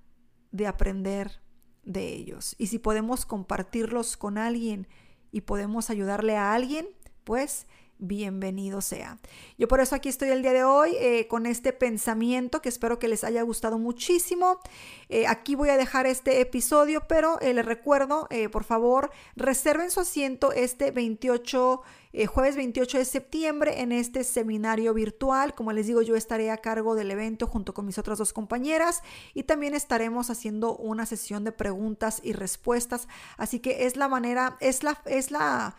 de 0.52 0.68
aprender 0.68 1.42
de 1.84 2.14
ellos. 2.14 2.56
Y 2.58 2.68
si 2.68 2.80
podemos 2.80 3.26
compartirlos 3.26 4.18
con 4.18 4.38
alguien 4.38 4.88
y 5.32 5.42
podemos 5.42 5.90
ayudarle 5.90 6.38
a 6.38 6.54
alguien, 6.54 6.88
pues 7.24 7.68
bienvenido 8.02 8.82
sea. 8.82 9.20
Yo 9.58 9.68
por 9.68 9.80
eso 9.80 9.96
aquí 9.96 10.10
estoy 10.10 10.30
el 10.30 10.42
día 10.42 10.54
de 10.54 10.64
hoy 10.64 10.96
eh, 11.00 11.28
con 11.28 11.46
este 11.46 11.72
pensamiento 11.72 12.62
que 12.62 12.68
espero 12.68 13.00
que 13.00 13.08
les 13.08 13.24
haya 13.24 13.44
gustado 13.44 13.78
muchísimo. 13.78 14.60
Eh, 15.08 15.28
aquí 15.28 15.56
voy 15.56 15.70
a 15.70 15.78
dejar 15.78 16.08
este 16.08 16.42
episodio, 16.42 17.04
pero 17.08 17.40
eh, 17.40 17.54
les 17.54 17.66
recuerdo, 17.66 18.28
por 18.52 18.64
favor, 18.64 19.12
reserven 19.36 19.92
su 19.92 20.00
asiento 20.00 20.52
este 20.52 20.90
28, 20.90 21.82
jueves 22.28 22.56
28 22.56 22.98
de 22.98 23.06
septiembre 23.06 23.82
en 23.82 23.92
este 23.92 24.24
seminario 24.24 24.94
virtual. 24.94 25.54
Como 25.54 25.72
les 25.72 25.86
digo, 25.86 26.02
yo 26.02 26.16
estaré 26.16 26.50
a 26.50 26.58
cargo 26.58 26.96
del 26.96 27.12
evento 27.12 27.46
junto 27.46 27.74
con 27.74 27.86
mis 27.86 28.00
otras 28.00 28.18
dos 28.18 28.34
compañeras 28.34 29.04
y 29.36 29.44
también 29.44 29.76
estaremos 29.76 30.32
haciendo 30.32 30.76
una 30.76 31.06
sesión 31.06 31.44
de 31.44 31.52
preguntas 31.52 32.20
y 32.24 32.34
respuestas. 32.34 33.08
Así 33.38 33.60
que 33.60 33.86
es 33.86 33.96
la 33.96 34.08
manera, 34.08 34.58
es 34.60 34.82
la, 34.82 35.00
es 35.06 35.30
la 35.30 35.76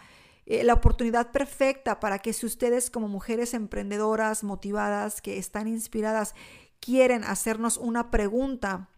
eh, 0.46 0.64
la 0.64 0.74
oportunidad 0.74 1.30
perfecta 1.30 2.00
para 2.00 2.18
que 2.18 2.32
si 2.32 2.46
ustedes 2.46 2.90
como 2.90 3.08
mujeres 3.08 3.54
emprendedoras, 3.54 4.44
motivadas, 4.44 5.20
que 5.20 5.38
están 5.38 5.68
inspiradas, 5.68 6.34
quieren 6.80 7.24
hacernos 7.24 7.76
una 7.76 8.10
pregunta, 8.10 8.88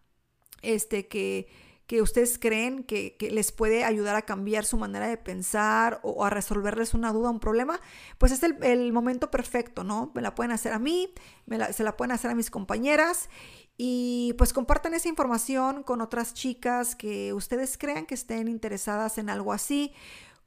este, 0.62 1.06
que, 1.06 1.48
que 1.86 2.00
ustedes 2.00 2.38
creen 2.38 2.84
que, 2.84 3.16
les 3.30 3.52
puede 3.52 3.84
ayudar 3.84 4.16
a 4.16 4.22
cambiar 4.22 4.64
su 4.64 4.78
manera 4.78 5.06
de 5.06 5.18
pensar 5.18 6.00
o, 6.02 6.24
a 6.24 6.30
resolverles 6.30 6.94
una 6.94 7.12
duda, 7.12 7.30
un 7.30 7.40
problema, 7.40 7.78
pues 8.18 8.32
es 8.32 8.42
el, 8.42 8.92
momento 8.92 9.30
perfecto, 9.30 9.84
¿no? 9.84 10.10
Me 10.14 10.22
la 10.22 10.34
pueden 10.34 10.52
hacer 10.52 10.72
a 10.72 10.78
mí, 10.78 11.12
se 11.72 11.84
la 11.84 11.96
pueden 11.96 12.12
hacer 12.12 12.30
a 12.30 12.34
mis 12.34 12.50
compañeras 12.50 13.28
y 13.76 14.34
pues 14.38 14.52
compartan 14.52 14.94
esa 14.94 15.08
información 15.08 15.82
con 15.82 16.00
otras 16.00 16.32
chicas 16.32 16.96
que 16.96 17.32
ustedes 17.32 17.76
crean 17.76 18.06
que 18.06 18.14
estén 18.14 18.48
interesadas 18.48 19.18
en 19.18 19.28
algo 19.28 19.52
así. 19.52 19.92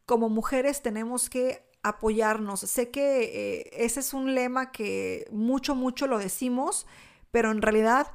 Como 0.07 0.29
mujeres 0.29 0.81
tenemos 0.81 1.29
que 1.29 1.63
apoyarnos. 1.83 2.61
Sé 2.61 2.89
que 2.89 3.23
eh, 3.23 3.69
ese 3.73 3.99
es 3.99 4.15
un 4.15 4.33
lema 4.33 4.71
que 4.71 5.27
mucho, 5.31 5.75
mucho 5.75 6.07
lo 6.07 6.17
decimos, 6.17 6.87
pero 7.29 7.51
en 7.51 7.61
realidad 7.61 8.07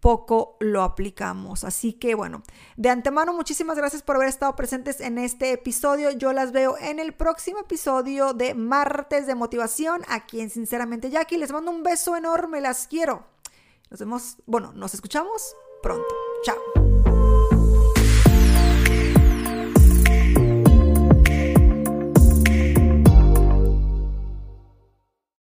poco 0.00 0.56
lo 0.60 0.82
aplicamos. 0.82 1.64
Así 1.64 1.92
que 1.92 2.14
bueno, 2.14 2.42
de 2.76 2.88
antemano 2.88 3.34
muchísimas 3.34 3.76
gracias 3.76 4.02
por 4.02 4.16
haber 4.16 4.28
estado 4.28 4.56
presentes 4.56 5.00
en 5.00 5.18
este 5.18 5.52
episodio. 5.52 6.10
Yo 6.10 6.32
las 6.32 6.52
veo 6.52 6.76
en 6.78 6.98
el 6.98 7.12
próximo 7.12 7.60
episodio 7.60 8.32
de 8.32 8.54
Martes 8.54 9.26
de 9.26 9.34
Motivación 9.34 10.02
aquí 10.08 10.40
en 10.40 10.50
Sinceramente 10.50 11.10
Jackie. 11.10 11.36
Les 11.36 11.52
mando 11.52 11.70
un 11.70 11.82
beso 11.82 12.16
enorme, 12.16 12.60
las 12.60 12.86
quiero. 12.86 13.26
Nos 13.90 14.00
vemos, 14.00 14.36
bueno, 14.46 14.72
nos 14.72 14.94
escuchamos 14.94 15.54
pronto. 15.82 16.14
Chao. 16.44 16.89